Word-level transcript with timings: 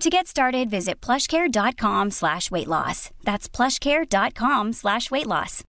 To 0.00 0.10
get 0.10 0.26
started, 0.26 0.68
visit 0.68 1.00
plushcare.com 1.00 2.10
slash 2.10 2.50
weight 2.50 2.68
loss. 2.68 3.10
That's 3.24 3.48
plushcare.com 3.48 4.74
slash 4.74 5.10
weight 5.10 5.26
loss. 5.26 5.62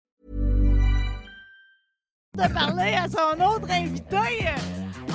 De 2.36 2.48
parler 2.54 2.94
à 2.94 3.08
son 3.08 3.42
autre 3.42 3.72
invité. 3.72 4.46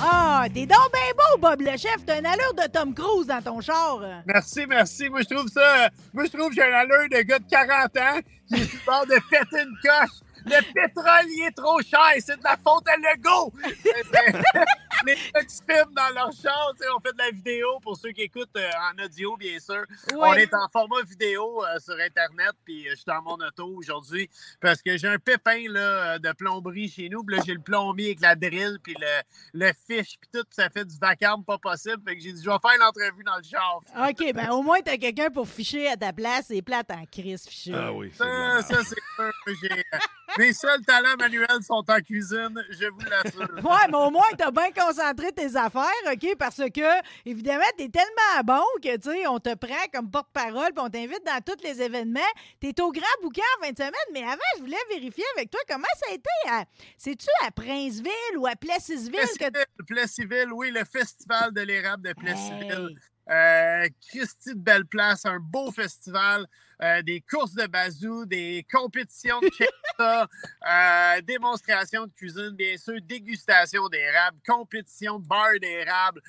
Ah, 0.01 0.45
t'es 0.53 0.65
donc 0.65 0.91
bien 0.91 1.13
beau, 1.15 1.37
Bob 1.39 1.61
le 1.61 1.77
chef. 1.77 2.03
T'as 2.05 2.19
une 2.19 2.25
allure 2.25 2.53
de 2.55 2.67
Tom 2.69 2.93
Cruise 2.93 3.27
dans 3.27 3.41
ton 3.41 3.61
char. 3.61 3.99
Merci, 4.25 4.65
merci. 4.67 5.07
Moi, 5.09 5.21
je 5.21 5.33
trouve 5.33 5.47
ça. 5.47 5.89
Moi, 6.11 6.25
je 6.25 6.31
trouve 6.35 6.49
que 6.49 6.55
j'ai 6.55 6.67
une 6.67 6.73
allure 6.73 7.07
de 7.11 7.21
gars 7.21 7.39
de 7.39 7.45
40 7.49 7.97
ans 7.97 8.19
qui 8.47 8.61
est 8.61 8.65
sur 8.65 8.79
bord 8.85 9.05
de 9.05 9.15
péter 9.29 9.61
une 9.61 9.77
coche. 9.81 10.22
Le 10.45 10.73
pétrole, 10.73 11.27
il 11.29 11.45
est 11.47 11.51
trop 11.51 11.81
cher. 11.81 11.99
C'est 12.19 12.37
de 12.37 12.43
la 12.43 12.57
faute 12.57 12.87
à 12.87 12.97
Lego. 12.97 13.53
les 15.05 15.15
gars 15.15 15.43
qui 15.43 15.55
se 15.55 15.63
filment 15.63 15.93
dans 15.93 16.13
leur 16.13 16.31
char, 16.31 16.73
on 16.95 16.99
fait 16.99 17.13
de 17.13 17.17
la 17.17 17.31
vidéo 17.31 17.79
pour 17.81 17.97
ceux 17.97 18.11
qui 18.11 18.21
écoutent 18.21 18.55
euh, 18.57 18.69
en 18.91 19.03
audio, 19.03 19.35
bien 19.37 19.59
sûr. 19.59 19.83
On 20.13 20.33
est 20.33 20.53
en 20.53 20.67
format 20.71 21.01
vidéo 21.03 21.63
euh, 21.63 21.79
sur 21.79 21.95
Internet, 21.95 22.53
puis 22.63 22.87
euh, 22.87 22.91
je 22.91 22.95
suis 22.97 23.05
dans 23.05 23.21
mon 23.21 23.35
auto 23.35 23.67
aujourd'hui 23.75 24.29
parce 24.61 24.81
que 24.81 24.97
j'ai 24.97 25.07
un 25.07 25.19
pépin 25.19 25.65
là, 25.69 26.19
de 26.19 26.31
plomberie 26.33 26.89
chez 26.89 27.09
nous. 27.09 27.23
Puis 27.23 27.37
là, 27.37 27.43
j'ai 27.45 27.53
le 27.53 27.61
plombier 27.61 28.07
avec 28.07 28.21
la 28.21 28.35
drill, 28.35 28.77
puis 28.81 28.95
le, 28.99 29.65
le 29.65 29.71
fiche, 29.87 30.17
puis 30.19 30.29
tout. 30.33 30.45
Ça 30.51 30.69
fait 30.69 30.85
du 30.85 30.97
vacarme 30.97 31.43
pas 31.43 31.57
possible. 31.57 32.01
Fait 32.05 32.15
que 32.15 32.21
j'ai 32.21 32.33
dit, 32.33 32.43
je 32.43 32.49
vais 32.49 32.57
faire 32.61 32.79
l'entrevue 32.79 33.23
dans 33.23 33.37
le 33.37 33.43
char. 33.43 33.81
OK, 34.09 34.33
ben 34.33 34.49
au 34.51 34.61
moins, 34.61 34.79
t'as 34.81 34.97
quelqu'un 34.97 35.29
pour 35.29 35.47
ficher 35.47 35.87
à 35.87 35.97
ta 35.97 36.13
place. 36.13 36.45
C'est 36.47 36.61
plate 36.61 36.91
en 36.91 37.05
crise, 37.05 37.47
ficher. 37.47 37.73
Ah 37.75 37.91
oui. 37.91 38.11
Ça, 38.15 38.61
ça 38.61 38.81
c'est 38.83 39.53
j'ai 39.61 39.69
mes 40.37 40.53
seuls 40.53 40.81
talents 40.85 41.15
manuels 41.17 41.63
sont 41.63 41.83
en 41.87 41.99
cuisine, 41.99 42.63
je 42.69 42.85
vous 42.87 42.99
l'assure. 43.09 43.49
Ouais, 43.63 43.87
mais 43.89 43.97
au 43.97 44.09
moins, 44.11 44.23
t'as 44.37 44.51
bien 44.51 44.71
concentré 44.71 45.31
tes 45.31 45.55
affaires, 45.55 45.83
OK? 46.11 46.35
Parce 46.37 46.57
que, 46.57 47.01
évidemment, 47.25 47.63
t'es 47.77 47.89
tellement 47.89 48.43
bon 48.43 48.63
que, 48.81 48.95
tu 48.97 49.11
sais, 49.11 49.27
on 49.27 49.39
te 49.39 49.53
prend 49.55 49.85
comme 49.93 50.09
porte-parole 50.09 50.73
puis 50.73 50.83
on 50.83 50.89
t'invite 50.89 51.25
dans 51.25 51.39
tous 51.45 51.63
les 51.63 51.81
événements. 51.81 52.19
T'es 52.59 52.79
au 52.81 52.91
Grand 52.91 53.03
Bouquin 53.21 53.41
en 53.57 53.65
fin 53.65 53.71
de 53.71 53.77
semaine, 53.77 53.93
mais 54.13 54.23
avant, 54.23 54.37
je 54.57 54.61
voulais 54.61 54.77
vérifier 54.89 55.25
avec 55.37 55.49
toi 55.49 55.61
comment 55.67 55.83
ça 55.99 56.11
a 56.11 56.13
été. 56.13 56.29
À... 56.49 56.65
C'est-tu 56.97 57.27
à 57.45 57.51
Princeville 57.51 58.37
ou 58.37 58.47
à 58.47 58.55
Plessisville? 58.55 59.11
Plessisville, 59.11 59.51
que... 59.51 59.83
Plessisville, 59.85 60.53
oui, 60.53 60.71
le 60.71 60.83
Festival 60.85 61.53
de 61.53 61.61
l'érable 61.61 62.07
de 62.07 62.13
Plessisville. 62.13 62.89
Euh, 63.29 63.87
Christy 64.09 64.49
de 64.49 64.59
belle 64.59 64.85
place, 64.85 65.25
un 65.25 65.39
beau 65.39 65.71
festival, 65.71 66.45
euh, 66.83 67.01
des 67.01 67.21
courses 67.21 67.53
de 67.53 67.65
bazou, 67.65 68.25
des 68.25 68.65
compétitions 68.71 69.39
de 69.39 69.49
cheta, 69.57 70.27
euh, 70.69 71.21
démonstrations 71.21 72.05
de 72.05 72.11
cuisine, 72.11 72.51
bien 72.51 72.75
sûr, 72.77 72.95
dégustation 73.01 73.87
d'érable, 73.87 74.37
compétition 74.45 75.17
de 75.19 75.25
bar 75.25 75.51
d'érable. 75.61 76.21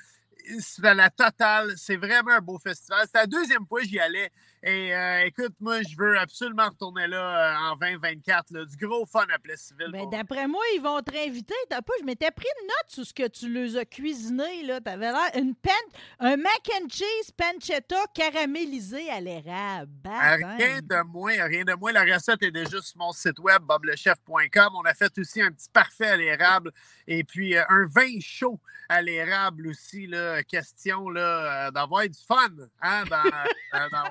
C'est 0.60 0.94
la 0.94 1.10
totale. 1.10 1.72
C'est 1.76 1.96
vraiment 1.96 2.32
un 2.32 2.40
beau 2.40 2.58
festival. 2.58 3.06
C'est 3.10 3.18
la 3.18 3.26
deuxième 3.26 3.66
fois 3.66 3.80
que 3.80 3.86
j'y 3.86 3.98
allais. 3.98 4.30
Et 4.66 4.94
euh, 4.94 5.26
écoute, 5.26 5.52
moi, 5.60 5.82
je 5.82 5.94
veux 5.94 6.18
absolument 6.18 6.70
retourner 6.70 7.06
là 7.06 7.68
euh, 7.68 7.72
en 7.72 7.76
2024. 7.76 8.64
du 8.64 8.76
gros 8.78 9.04
fun 9.04 9.26
à 9.30 9.38
Plessisville. 9.38 9.90
Ben, 9.92 10.08
D'après 10.08 10.48
moi, 10.48 10.62
ils 10.74 10.80
vont 10.80 11.02
te 11.02 11.12
réinviter. 11.12 11.54
T'as 11.68 11.82
pas, 11.82 11.92
je 12.00 12.04
m'étais 12.06 12.30
pris 12.30 12.46
une 12.62 12.68
note 12.68 12.88
sur 12.88 13.04
ce 13.04 13.12
que 13.12 13.28
tu 13.28 13.52
les 13.52 13.76
as 13.76 13.84
cuisiné. 13.84 14.62
Là. 14.62 14.80
T'avais 14.80 15.12
l'air 15.12 15.30
une 15.34 15.54
pen, 15.54 15.72
un 16.18 16.38
mac 16.38 16.66
and 16.80 16.88
cheese 16.88 17.30
pancetta 17.36 17.96
caramélisé 18.14 19.10
à 19.10 19.20
l'érable. 19.20 19.90
Rien 20.02 20.80
de 20.80 21.02
moins, 21.12 21.44
rien 21.44 21.64
de 21.64 21.74
moins. 21.74 21.92
La 21.92 22.04
recette 22.04 22.42
est 22.42 22.50
déjà 22.50 22.80
sur 22.80 22.96
mon 22.96 23.12
site 23.12 23.38
web, 23.40 23.62
boblechef.com. 23.64 24.72
On 24.76 24.82
a 24.86 24.94
fait 24.94 25.12
aussi 25.18 25.42
un 25.42 25.52
petit 25.52 25.68
parfait 25.70 26.08
à 26.08 26.16
l'érable 26.16 26.72
et 27.06 27.22
puis 27.22 27.54
euh, 27.54 27.62
un 27.68 27.84
vin 27.86 28.18
chaud 28.20 28.58
à 28.88 29.02
l'érable 29.02 29.66
aussi. 29.66 30.06
Là, 30.06 30.42
question 30.42 31.10
là, 31.10 31.70
d'avoir 31.70 32.08
du 32.08 32.18
fun 32.26 32.48
hein, 32.80 33.04
dans, 33.10 33.22
dans. 33.92 34.04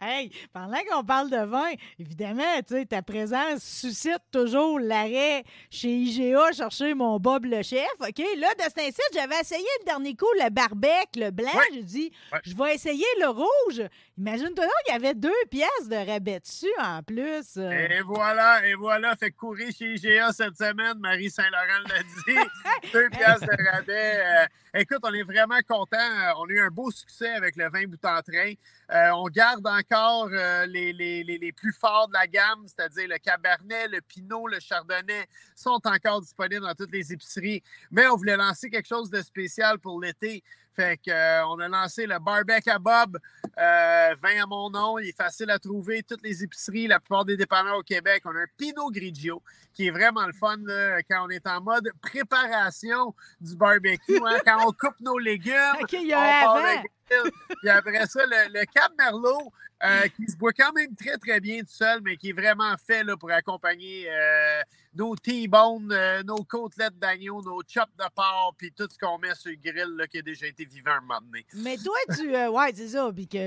Hey, 0.00 0.30
pendant 0.52 0.78
qu'on 0.88 1.04
parle 1.04 1.30
de 1.30 1.44
vin, 1.44 1.70
évidemment, 1.98 2.60
tu 2.66 2.74
sais, 2.74 2.86
ta 2.86 3.02
présence 3.02 3.62
suscite 3.62 4.22
toujours 4.30 4.78
l'arrêt 4.80 5.44
chez 5.70 5.88
IGA 5.88 6.52
chercher 6.52 6.94
mon 6.94 7.18
Bob 7.18 7.44
le 7.44 7.62
chef. 7.62 7.90
OK? 8.00 8.18
Là, 8.38 8.54
de 8.54 8.62
cet 8.62 8.78
incite, 8.78 9.10
j'avais 9.12 9.40
essayé 9.40 9.66
le 9.80 9.84
dernier 9.84 10.14
coup 10.14 10.26
le 10.42 10.50
barbec, 10.50 11.08
le 11.16 11.30
blanc. 11.30 11.48
J'ai 11.72 11.82
dit, 11.82 12.12
je 12.44 12.54
vais 12.54 12.74
essayer 12.74 13.06
le 13.20 13.28
rouge. 13.28 13.88
Imagine-toi 14.20 14.66
il 14.86 14.92
y 14.92 14.94
avait 14.94 15.14
deux 15.14 15.30
pièces 15.50 15.88
de 15.88 15.96
rabais 15.96 16.40
dessus 16.40 16.66
en 16.78 17.02
plus. 17.02 17.56
Et 17.56 18.02
voilà, 18.02 18.66
et 18.66 18.74
voilà. 18.74 19.16
Fait 19.16 19.30
courir 19.30 19.72
chez 19.72 19.94
IGA 19.94 20.30
cette 20.32 20.58
semaine, 20.58 20.98
Marie 20.98 21.30
Saint-Laurent 21.30 21.88
l'a 21.88 22.02
dit. 22.02 22.50
deux 22.92 23.08
pièces 23.08 23.40
de 23.40 23.70
rabais. 23.72 24.20
Euh, 24.20 24.46
écoute, 24.74 24.98
on 25.04 25.14
est 25.14 25.22
vraiment 25.22 25.58
contents. 25.66 25.96
On 26.36 26.44
a 26.44 26.50
eu 26.50 26.60
un 26.60 26.68
beau 26.68 26.90
succès 26.90 27.30
avec 27.30 27.56
le 27.56 27.70
vin 27.70 27.86
bout 27.86 28.04
en 28.04 28.20
train. 28.20 28.52
Euh, 28.92 29.10
on 29.14 29.24
garde 29.28 29.66
encore 29.66 30.28
euh, 30.32 30.66
les, 30.66 30.92
les, 30.92 31.24
les, 31.24 31.52
plus 31.52 31.72
forts 31.72 32.08
de 32.08 32.12
la 32.12 32.26
gamme, 32.26 32.66
c'est-à-dire 32.66 33.08
le 33.08 33.16
Cabernet, 33.16 33.88
le 33.88 34.02
Pinot, 34.02 34.48
le 34.48 34.60
Chardonnay, 34.60 35.28
sont 35.54 35.80
encore 35.82 36.20
disponibles 36.20 36.66
dans 36.66 36.74
toutes 36.74 36.92
les 36.92 37.10
épiceries. 37.10 37.62
Mais 37.90 38.06
on 38.08 38.16
voulait 38.16 38.36
lancer 38.36 38.68
quelque 38.68 38.88
chose 38.88 39.08
de 39.08 39.22
spécial 39.22 39.78
pour 39.78 39.98
l'été. 39.98 40.42
Fait 40.80 40.98
euh, 41.08 41.42
a 41.42 41.68
lancé 41.68 42.06
le 42.06 42.18
barbecue 42.18 42.70
à 42.70 42.78
Bob, 42.78 43.18
euh, 43.58 44.14
vin 44.22 44.42
à 44.42 44.46
mon 44.46 44.70
nom. 44.70 44.98
Il 44.98 45.10
est 45.10 45.16
facile 45.16 45.50
à 45.50 45.58
trouver. 45.58 46.02
Toutes 46.02 46.22
les 46.22 46.42
épiceries, 46.42 46.86
la 46.86 46.98
plupart 46.98 47.26
des 47.26 47.36
dépanneurs 47.36 47.76
au 47.76 47.82
Québec. 47.82 48.22
On 48.24 48.30
a 48.30 48.38
un 48.38 48.46
Pinot 48.56 48.90
Grigio 48.90 49.42
qui 49.74 49.88
est 49.88 49.90
vraiment 49.90 50.26
le 50.26 50.32
fun 50.32 50.56
quand 51.08 51.26
on 51.26 51.28
est 51.28 51.46
en 51.46 51.60
mode 51.60 51.90
préparation 52.00 53.14
du 53.42 53.56
barbecue. 53.56 54.20
Hein, 54.24 54.38
quand 54.42 54.66
on 54.66 54.72
coupe 54.72 54.98
nos 55.00 55.18
légumes. 55.18 55.76
OK, 55.82 55.92
il 55.92 56.08
y 56.08 56.14
a 56.14 56.50
on 56.50 56.82
puis 57.60 57.68
après 57.68 58.06
ça, 58.06 58.24
le, 58.26 58.64
Cap 58.66 58.92
Merlot, 58.98 59.52
euh, 59.82 60.08
qui 60.14 60.30
se 60.30 60.36
boit 60.36 60.52
quand 60.52 60.72
même 60.74 60.94
très, 60.94 61.16
très 61.16 61.40
bien 61.40 61.60
tout 61.60 61.70
seul, 61.70 62.02
mais 62.02 62.18
qui 62.18 62.30
est 62.30 62.34
vraiment 62.34 62.74
fait 62.76 63.02
là, 63.02 63.16
pour 63.16 63.30
accompagner 63.30 64.10
euh, 64.10 64.60
nos 64.94 65.16
T-bones, 65.16 65.90
euh, 65.90 66.22
nos 66.22 66.44
côtelettes 66.44 66.98
d'agneau, 66.98 67.40
nos 67.40 67.62
chops 67.66 67.96
de 67.98 68.04
porc, 68.14 68.54
puis 68.58 68.72
tout 68.72 68.86
ce 68.90 68.98
qu'on 68.98 69.16
met 69.16 69.34
sur 69.34 69.50
le 69.50 69.56
grill 69.56 69.96
là, 69.96 70.06
qui 70.06 70.18
a 70.18 70.22
déjà 70.22 70.48
été 70.48 70.66
vivant 70.66 70.90
un 70.90 71.00
moment 71.00 71.20
donné. 71.22 71.46
Mais 71.54 71.78
toi, 71.78 71.96
tu. 72.14 72.30
ouais, 72.30 72.72
c'est 72.74 72.88
ça, 72.88 73.10
puis 73.14 73.26
qui 73.26 73.40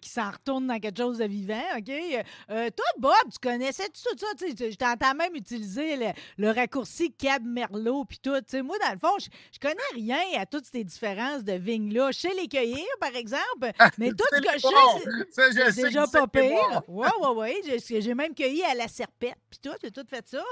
qui 0.00 0.08
s'en 0.08 0.30
retourne 0.30 0.66
dans 0.66 0.80
quelque 0.80 0.96
chose 0.96 1.18
de 1.18 1.26
vivant, 1.26 1.62
OK? 1.76 2.24
toi, 2.48 2.86
Bob, 2.98 3.12
tu 3.30 3.38
connaissais 3.38 3.88
tout 3.88 4.16
ça, 4.16 4.26
tu 4.38 4.56
sais, 4.56 4.70
je 4.70 4.76
t'entends 4.76 5.14
même 5.14 5.34
utiliser 5.34 6.14
le, 6.38 6.50
raccourci 6.50 7.12
Cab 7.12 7.44
Merlot, 7.44 8.06
puis 8.06 8.20
tout. 8.22 8.34
sais, 8.46 8.62
moi, 8.62 8.76
dans 8.78 8.92
le 8.92 8.98
fond, 8.98 9.18
je, 9.18 9.28
je 9.52 9.58
connais 9.58 9.76
rien 9.92 10.40
à 10.40 10.46
toutes 10.46 10.64
ces 10.64 10.82
différences 10.82 11.44
de 11.44 11.52
vignes-là. 11.52 12.10
Sais 12.12 12.32
les 12.34 12.48
cueillir, 12.48 12.86
par 13.00 13.14
exemple, 13.14 13.72
ah, 13.78 13.90
mais 13.98 14.10
tout 14.10 14.24
ce 14.30 14.40
que 14.40 14.48
je 14.54 15.26
sais, 15.30 15.72
c'est 15.72 15.82
déjà 15.82 16.06
pas 16.06 16.26
pire. 16.26 16.82
Oui, 16.88 17.08
oui, 17.20 17.60
oui. 17.64 17.80
J'ai 18.00 18.14
même 18.14 18.34
cueilli 18.34 18.62
à 18.64 18.74
la 18.74 18.88
serpette, 18.88 19.38
puis 19.50 19.58
tout, 19.62 19.74
j'ai 19.82 19.90
tout 19.90 20.04
fait 20.08 20.26
ça. 20.26 20.42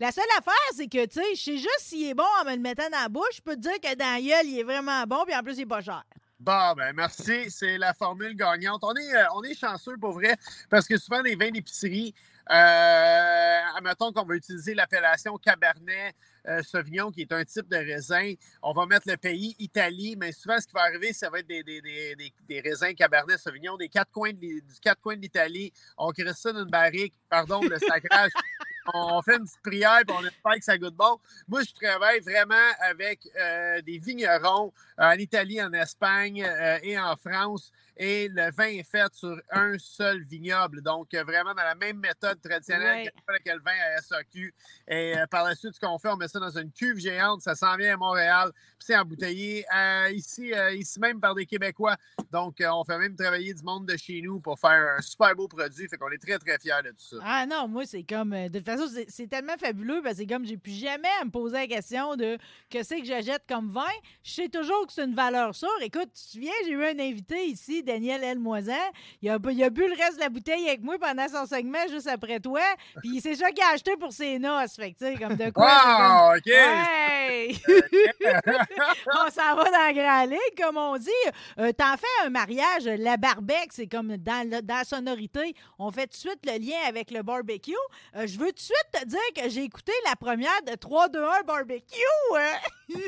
La 0.00 0.12
seule 0.12 0.24
affaire, 0.38 0.54
c'est 0.74 0.88
que, 0.88 1.04
tu 1.06 1.20
sais, 1.20 1.34
je 1.34 1.42
sais 1.42 1.56
juste 1.56 1.80
s'il 1.80 2.08
est 2.08 2.14
bon 2.14 2.24
en 2.40 2.44
me 2.44 2.52
le 2.52 2.60
mettant 2.60 2.90
dans 2.90 3.02
la 3.02 3.08
bouche. 3.08 3.36
Je 3.36 3.42
peux 3.42 3.56
te 3.56 3.60
dire 3.60 3.80
que 3.80 3.94
dans 3.94 4.14
la 4.14 4.20
gueule, 4.20 4.46
il 4.46 4.58
est 4.58 4.64
vraiment 4.64 5.02
bon, 5.04 5.24
puis 5.26 5.34
en 5.34 5.42
plus, 5.42 5.56
il 5.56 5.62
est 5.62 5.66
pas 5.66 5.80
cher. 5.80 6.02
Bon, 6.40 6.72
ben 6.76 6.92
merci. 6.94 7.50
C'est 7.50 7.78
la 7.78 7.94
formule 7.94 8.34
gagnante. 8.34 8.80
On 8.82 8.94
est, 8.94 9.14
euh, 9.14 9.24
on 9.34 9.42
est 9.44 9.54
chanceux 9.54 9.96
pour 9.96 10.12
vrai 10.12 10.36
parce 10.68 10.86
que 10.88 10.96
souvent, 10.98 11.22
les 11.22 11.36
vins 11.36 11.50
d'épicerie, 11.50 12.14
Euh, 12.50 13.60
admettons 13.76 14.12
qu'on 14.12 14.24
va 14.24 14.34
utiliser 14.34 14.74
l'appellation 14.74 15.38
Cabernet 15.38 16.12
euh, 16.48 16.62
Sauvignon, 16.62 17.10
qui 17.10 17.22
est 17.22 17.32
un 17.32 17.44
type 17.44 17.68
de 17.68 17.76
raisin. 17.76 18.34
On 18.62 18.72
va 18.72 18.86
mettre 18.86 19.08
le 19.08 19.16
pays 19.16 19.54
Italie, 19.58 20.16
mais 20.16 20.32
souvent, 20.32 20.58
ce 20.60 20.66
qui 20.66 20.72
va 20.74 20.82
arriver, 20.82 21.12
ça 21.12 21.30
va 21.30 21.40
être 21.40 21.46
des, 21.46 21.62
des, 21.62 21.80
des, 21.80 22.32
des 22.48 22.60
raisins 22.60 22.94
Cabernet 22.94 23.38
Sauvignon 23.38 23.76
des 23.76 23.88
quatre 23.88 24.10
coins 24.10 24.32
de, 24.32 24.38
du 24.38 24.80
quatre 24.80 25.00
coins 25.00 25.16
de 25.16 25.22
l'Italie. 25.22 25.72
On 25.96 26.10
crée 26.10 26.32
ça 26.34 26.52
dans 26.52 26.64
une 26.64 26.70
barrique, 26.70 27.14
pardon, 27.28 27.60
le 27.62 27.78
sacrage. 27.78 28.30
on 28.94 29.22
fait 29.22 29.36
une 29.36 29.44
petite 29.44 29.62
prière 29.62 30.00
et 30.00 30.12
on 30.12 30.24
espère 30.24 30.54
que 30.54 30.64
ça 30.64 30.78
goûte 30.78 30.94
bon. 30.94 31.18
Moi, 31.48 31.62
je 31.62 31.72
travaille 31.72 32.20
vraiment 32.20 32.54
avec 32.80 33.20
euh, 33.38 33.80
des 33.82 33.98
vignerons 33.98 34.72
en 34.98 35.12
Italie, 35.12 35.62
en 35.62 35.72
Espagne 35.72 36.44
euh, 36.44 36.78
et 36.82 36.98
en 36.98 37.16
France. 37.16 37.70
Et 37.96 38.28
le 38.28 38.50
vin 38.50 38.68
est 38.68 38.88
fait 38.88 39.12
sur 39.14 39.36
un 39.50 39.76
seul 39.78 40.22
vignoble. 40.24 40.82
Donc, 40.82 41.14
vraiment 41.14 41.54
dans 41.54 41.62
la 41.62 41.74
même 41.74 41.98
méthode 41.98 42.40
traditionnelle 42.40 43.10
que 43.44 43.50
le 43.50 43.60
vin 43.60 43.72
à 43.96 44.00
SAQ. 44.00 44.54
Et 44.88 45.14
par 45.30 45.44
la 45.44 45.54
suite, 45.54 45.74
ce 45.74 45.80
qu'on 45.80 45.98
fait, 45.98 46.08
on 46.08 46.16
met 46.16 46.28
ça 46.28 46.40
dans 46.40 46.56
une 46.56 46.70
cuve 46.72 46.98
géante. 46.98 47.42
Ça 47.42 47.54
s'en 47.54 47.76
vient 47.76 47.94
à 47.94 47.96
Montréal. 47.96 48.50
Puis 48.52 48.86
c'est 48.86 48.96
embouteillé 48.96 49.64
euh, 49.74 50.10
ici, 50.12 50.52
euh, 50.52 50.74
ici 50.74 50.98
même 50.98 51.20
par 51.20 51.34
des 51.34 51.46
Québécois. 51.46 51.96
Donc, 52.30 52.60
euh, 52.60 52.68
on 52.72 52.84
fait 52.84 52.98
même 52.98 53.14
travailler 53.14 53.54
du 53.54 53.62
monde 53.62 53.86
de 53.86 53.96
chez 53.96 54.20
nous 54.22 54.40
pour 54.40 54.58
faire 54.58 54.96
un 54.98 55.02
super 55.02 55.34
beau 55.34 55.48
produit. 55.48 55.88
Fait 55.88 55.96
qu'on 55.96 56.10
est 56.10 56.22
très, 56.22 56.38
très 56.38 56.58
fiers 56.58 56.82
de 56.84 56.90
tout 56.90 56.96
ça. 56.98 57.16
Ah 57.22 57.46
non, 57.46 57.68
moi, 57.68 57.84
c'est 57.86 58.02
comme. 58.02 58.30
De 58.30 58.58
toute 58.58 58.66
façon, 58.66 58.86
c'est 59.08 59.26
tellement 59.28 59.56
fabuleux. 59.58 60.00
Parce 60.02 60.14
que 60.14 60.20
c'est 60.22 60.26
comme 60.26 60.44
j'ai 60.44 60.56
plus 60.56 60.78
jamais 60.78 61.08
à 61.20 61.24
me 61.24 61.30
poser 61.30 61.58
la 61.58 61.66
question 61.66 62.16
de 62.16 62.38
que 62.70 62.82
c'est 62.82 63.00
que 63.00 63.06
j'achète 63.06 63.44
comme 63.48 63.70
vin. 63.70 63.82
Je 64.22 64.32
sais 64.32 64.48
toujours 64.48 64.86
que 64.86 64.92
c'est 64.92 65.04
une 65.04 65.14
valeur 65.14 65.54
sûre. 65.54 65.68
Écoute, 65.82 66.10
tu 66.14 66.22
te 66.22 66.30
souviens, 66.32 66.52
j'ai 66.64 66.72
eu 66.72 66.84
un 66.84 66.98
invité 66.98 67.46
ici, 67.46 67.81
Daniel 67.82 68.24
Elmoisin. 68.24 68.72
Il 69.20 69.30
a, 69.30 69.38
il 69.50 69.64
a 69.64 69.70
bu 69.70 69.86
le 69.86 69.94
reste 69.94 70.16
de 70.16 70.20
la 70.20 70.28
bouteille 70.28 70.68
avec 70.68 70.82
moi 70.82 70.96
pendant 70.98 71.28
son 71.28 71.46
segment 71.46 71.86
juste 71.90 72.08
après 72.08 72.40
toi. 72.40 72.60
Puis 73.02 73.20
c'est 73.20 73.34
ça 73.34 73.50
qu'il 73.50 73.62
a 73.62 73.72
acheté 73.74 73.96
pour 73.96 74.12
ses 74.12 74.38
noces. 74.38 74.76
Fait 74.76 74.92
que, 74.92 74.98
tu 74.98 75.06
sais, 75.06 75.14
comme 75.14 75.36
de 75.36 75.50
quoi. 75.50 76.34
OK. 76.36 76.52
on 79.06 79.30
s'en 79.30 79.56
va 79.56 79.64
dans 79.64 79.70
la 79.70 79.92
Grand 79.92 80.24
Ligue, 80.24 80.60
comme 80.60 80.76
on 80.76 80.96
dit. 80.96 81.10
Euh, 81.58 81.72
T'en 81.72 81.96
fais 81.96 82.26
un 82.26 82.30
mariage, 82.30 82.84
la 82.84 83.16
barbec, 83.16 83.68
c'est 83.70 83.86
comme 83.86 84.16
dans, 84.16 84.48
dans, 84.48 84.62
la 84.66 84.84
sonorité. 84.84 85.54
On 85.78 85.90
fait 85.90 86.06
tout 86.06 86.12
de 86.12 86.16
suite 86.16 86.46
le 86.46 86.58
lien 86.58 86.78
avec 86.86 87.10
le 87.10 87.22
barbecue. 87.22 87.74
Euh, 88.16 88.26
je 88.26 88.38
veux 88.38 88.48
tout 88.48 88.54
de 88.54 88.60
suite 88.60 88.88
te 88.92 89.04
dire 89.06 89.18
que 89.34 89.48
j'ai 89.48 89.64
écouté 89.64 89.92
la 90.08 90.16
première 90.16 90.62
de 90.66 90.72
3-2-1 90.72 91.44
barbecue. 91.44 92.00
Hein. 92.36 92.58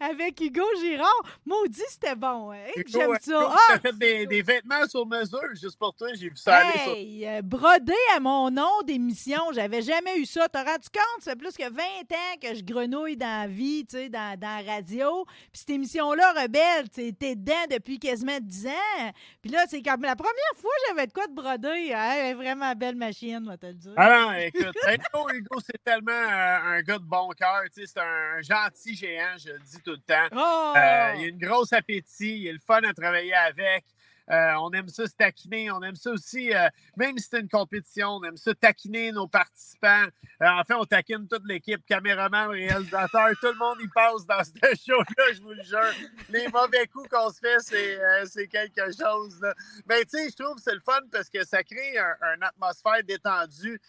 avec 0.00 0.40
Hugo 0.40 0.64
Girard. 0.80 1.22
Maudit, 1.44 1.82
c'était 1.88 2.14
bon. 2.14 2.52
Hein? 2.52 2.82
J'aime 2.86 3.16
ça. 3.20 3.54
As 3.70 3.78
fait 3.80 3.96
des, 3.96 4.26
des, 4.26 4.42
vêtements 4.42 4.86
sur 4.88 5.06
mesure 5.06 5.40
juste 5.54 5.78
pour 5.78 5.94
toi. 5.94 6.08
J'ai 6.14 6.28
vu 6.28 6.36
ça 6.36 6.62
hey, 6.74 7.26
euh, 7.26 7.42
brodé 7.42 7.92
à 8.14 8.20
mon 8.20 8.50
nom 8.50 8.82
d'émission. 8.86 9.40
J'avais 9.52 9.82
jamais 9.82 10.18
eu 10.18 10.26
ça. 10.26 10.48
T'as 10.48 10.64
rendu 10.64 10.88
compte? 10.92 11.22
Ça 11.22 11.32
fait 11.32 11.36
plus 11.36 11.56
que 11.56 11.68
20 11.68 11.82
ans 11.82 12.36
que 12.40 12.54
je 12.54 12.62
grenouille 12.62 13.16
dans 13.16 13.42
la 13.42 13.46
vie, 13.46 13.84
tu 13.86 13.96
sais, 13.96 14.08
dans, 14.08 14.38
dans 14.38 14.64
la 14.64 14.74
radio. 14.74 15.24
Puis 15.52 15.60
cette 15.60 15.70
émission-là, 15.70 16.32
Rebelle, 16.32 16.88
tu 16.90 17.12
t'es 17.14 17.34
dedans 17.36 17.54
depuis 17.70 17.98
quasiment 17.98 18.38
10 18.40 18.66
ans. 18.68 19.12
Puis 19.42 19.50
là, 19.50 19.64
c'est 19.68 19.82
comme 19.82 20.02
la 20.02 20.16
première 20.16 20.54
fois 20.56 20.70
j'avais 20.88 21.06
de 21.06 21.12
quoi 21.12 21.26
de 21.26 21.34
broder. 21.34 21.92
Hein? 21.94 22.34
vraiment 22.34 22.74
belle 22.74 22.96
machine, 22.96 23.40
moi, 23.40 23.56
te 23.56 23.66
le 23.66 23.74
dire. 23.74 23.92
Ah 23.96 24.08
non, 24.20 24.32
écoute, 24.32 24.76
Hugo, 24.86 25.28
Hugo 25.32 25.60
c'est 25.64 25.82
tellement 25.82 26.12
euh, 26.12 26.76
un 26.76 26.82
gars 26.82 26.98
de 26.98 27.04
bon 27.04 27.28
cœur. 27.30 27.62
C'est 27.72 27.98
un 27.98 28.40
gentil 28.40 28.94
géant. 28.94 29.36
Je 29.38 29.50
le 29.58 29.64
dis 29.64 29.82
tout 29.82 29.92
le 29.92 29.98
temps. 29.98 30.28
Oh! 30.32 30.74
Euh, 30.76 31.14
il 31.16 31.24
a 31.24 31.28
une 31.28 31.38
grosse 31.38 31.72
appétit, 31.72 32.40
il 32.40 32.48
a 32.48 32.52
le 32.52 32.58
fun 32.58 32.82
à 32.82 32.92
travailler 32.92 33.34
avec. 33.34 33.84
Euh, 34.30 34.52
on 34.60 34.70
aime 34.72 34.88
ça 34.88 35.06
se 35.06 35.14
taquiner. 35.14 35.70
On 35.70 35.82
aime 35.82 35.96
ça 35.96 36.10
aussi, 36.10 36.54
euh, 36.54 36.68
même 36.98 37.16
si 37.16 37.28
c'est 37.30 37.40
une 37.40 37.48
compétition, 37.48 38.16
on 38.16 38.24
aime 38.24 38.36
ça 38.36 38.54
taquiner 38.54 39.10
nos 39.10 39.26
participants. 39.26 40.04
en 40.40 40.62
fait, 40.64 40.74
on 40.74 40.84
taquine 40.84 41.26
toute 41.26 41.46
l'équipe, 41.46 41.80
caméraman, 41.86 42.50
réalisateur, 42.50 43.30
tout 43.40 43.46
le 43.46 43.54
monde 43.54 43.78
y 43.80 43.88
passe 43.88 44.26
dans 44.26 44.44
ce 44.44 44.50
show-là, 44.86 45.32
je 45.32 45.40
vous 45.40 45.54
le 45.54 45.62
jure. 45.62 45.94
Les 46.28 46.46
mauvais 46.48 46.86
coups 46.88 47.08
qu'on 47.08 47.30
se 47.30 47.38
fait, 47.38 48.26
c'est 48.26 48.48
quelque 48.48 48.92
chose. 48.92 49.40
Mais 49.88 50.04
tu 50.04 50.18
sais, 50.18 50.28
je 50.28 50.36
trouve 50.36 50.56
que 50.56 50.62
c'est 50.62 50.74
le 50.74 50.82
fun 50.84 51.00
parce 51.10 51.30
que 51.30 51.42
ça 51.46 51.62
crée 51.62 51.96
une 51.96 52.42
atmosphère 52.42 53.02
détendue 53.04 53.80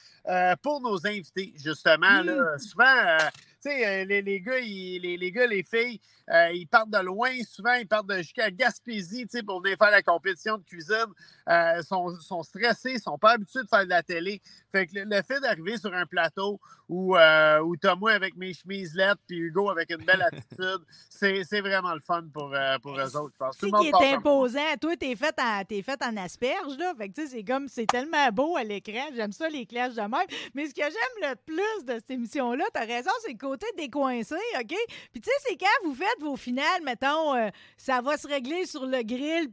pour 0.63 0.79
nos 0.79 1.05
invités, 1.05 1.53
justement. 1.57 2.21
Là. 2.21 2.55
Mmh. 2.55 2.59
Souvent, 2.59 3.17
sais, 3.61 4.05
les, 4.05 4.21
les, 4.21 4.41
gars, 4.41 4.59
les, 4.59 5.17
les, 5.17 5.31
gars, 5.31 5.47
les 5.47 5.63
filles, 5.63 5.99
euh, 6.29 6.51
ils 6.53 6.67
partent 6.67 6.89
de 6.89 6.99
loin. 6.99 7.31
Souvent, 7.47 7.73
ils 7.73 7.87
partent 7.87 8.11
jusqu'à 8.17 8.51
Gaspésie 8.51 9.25
pour 9.45 9.61
venir 9.61 9.77
faire 9.77 9.91
la 9.91 10.01
compétition 10.01 10.57
de 10.57 10.63
cuisine. 10.63 10.95
Ils 11.47 11.53
euh, 11.53 11.81
sont, 11.81 12.19
sont, 12.19 12.43
stressés, 12.43 12.93
ils 12.93 13.01
sont 13.01 13.17
pas 13.17 13.31
habitués 13.31 13.63
de 13.63 13.67
faire 13.67 13.83
de 13.83 13.89
la 13.89 14.03
télé. 14.03 14.41
Fait 14.71 14.85
que 14.85 14.93
le, 14.95 15.21
fait 15.23 15.39
d'arriver 15.39 15.77
sur 15.77 15.93
un 15.93 16.05
plateau 16.05 16.59
où, 16.89 17.15
euh, 17.15 17.63
moi 17.97 18.11
avec 18.11 18.35
mes 18.35 18.53
chemises 18.53 18.93
lettres 18.95 19.21
puis 19.27 19.37
Hugo 19.37 19.69
avec 19.69 19.91
une 19.91 20.03
belle 20.03 20.21
attitude, 20.21 20.81
c'est 21.09 21.61
vraiment 21.61 21.93
le 21.93 22.01
fun 22.01 22.23
pour, 22.33 22.53
pour 22.81 22.99
eux 22.99 23.15
autres, 23.15 23.33
je 23.33 23.37
pense. 23.37 23.57
Tout 23.57 23.67
le 23.67 23.71
monde 23.71 23.81
qui 23.83 24.03
est 24.03 24.13
imposant. 24.15 24.75
Toi, 24.81 24.97
t'es 24.97 25.15
fait, 25.15 25.35
en, 25.39 25.61
es 25.69 25.81
fait 25.81 26.01
en 26.03 26.17
asperge, 26.17 26.77
là. 26.77 26.93
Fait 26.97 27.09
que, 27.09 27.27
c'est 27.27 27.43
comme, 27.43 27.67
c'est 27.67 27.85
tellement 27.85 28.29
beau 28.31 28.57
à 28.57 28.63
l'écran. 28.63 29.07
J'aime 29.15 29.31
ça, 29.31 29.49
les 29.49 29.65
clashs 29.65 29.95
de 29.95 30.01
même. 30.01 30.27
Mais 30.53 30.67
ce 30.67 30.73
que 30.73 30.81
j'aime 30.81 31.29
le 31.29 31.35
plus 31.35 31.85
de 31.85 31.93
cette 31.93 32.11
émission-là, 32.11 32.65
t'as 32.73 32.85
raison, 32.85 33.11
c'est 33.23 33.33
le 33.33 33.37
côté 33.37 33.65
décoincé, 33.77 34.35
OK? 34.59 34.75
Puis, 35.11 35.21
tu 35.21 35.29
sais, 35.29 35.35
c'est 35.47 35.57
quand 35.57 35.67
vous 35.85 35.93
faites 35.93 36.19
vos 36.19 36.35
finales, 36.35 36.81
mettons, 36.83 37.35
euh, 37.35 37.49
ça 37.77 38.01
va 38.01 38.17
se 38.17 38.27
régler 38.27 38.65
sur 38.65 38.85
le 38.85 39.03
grill, 39.03 39.49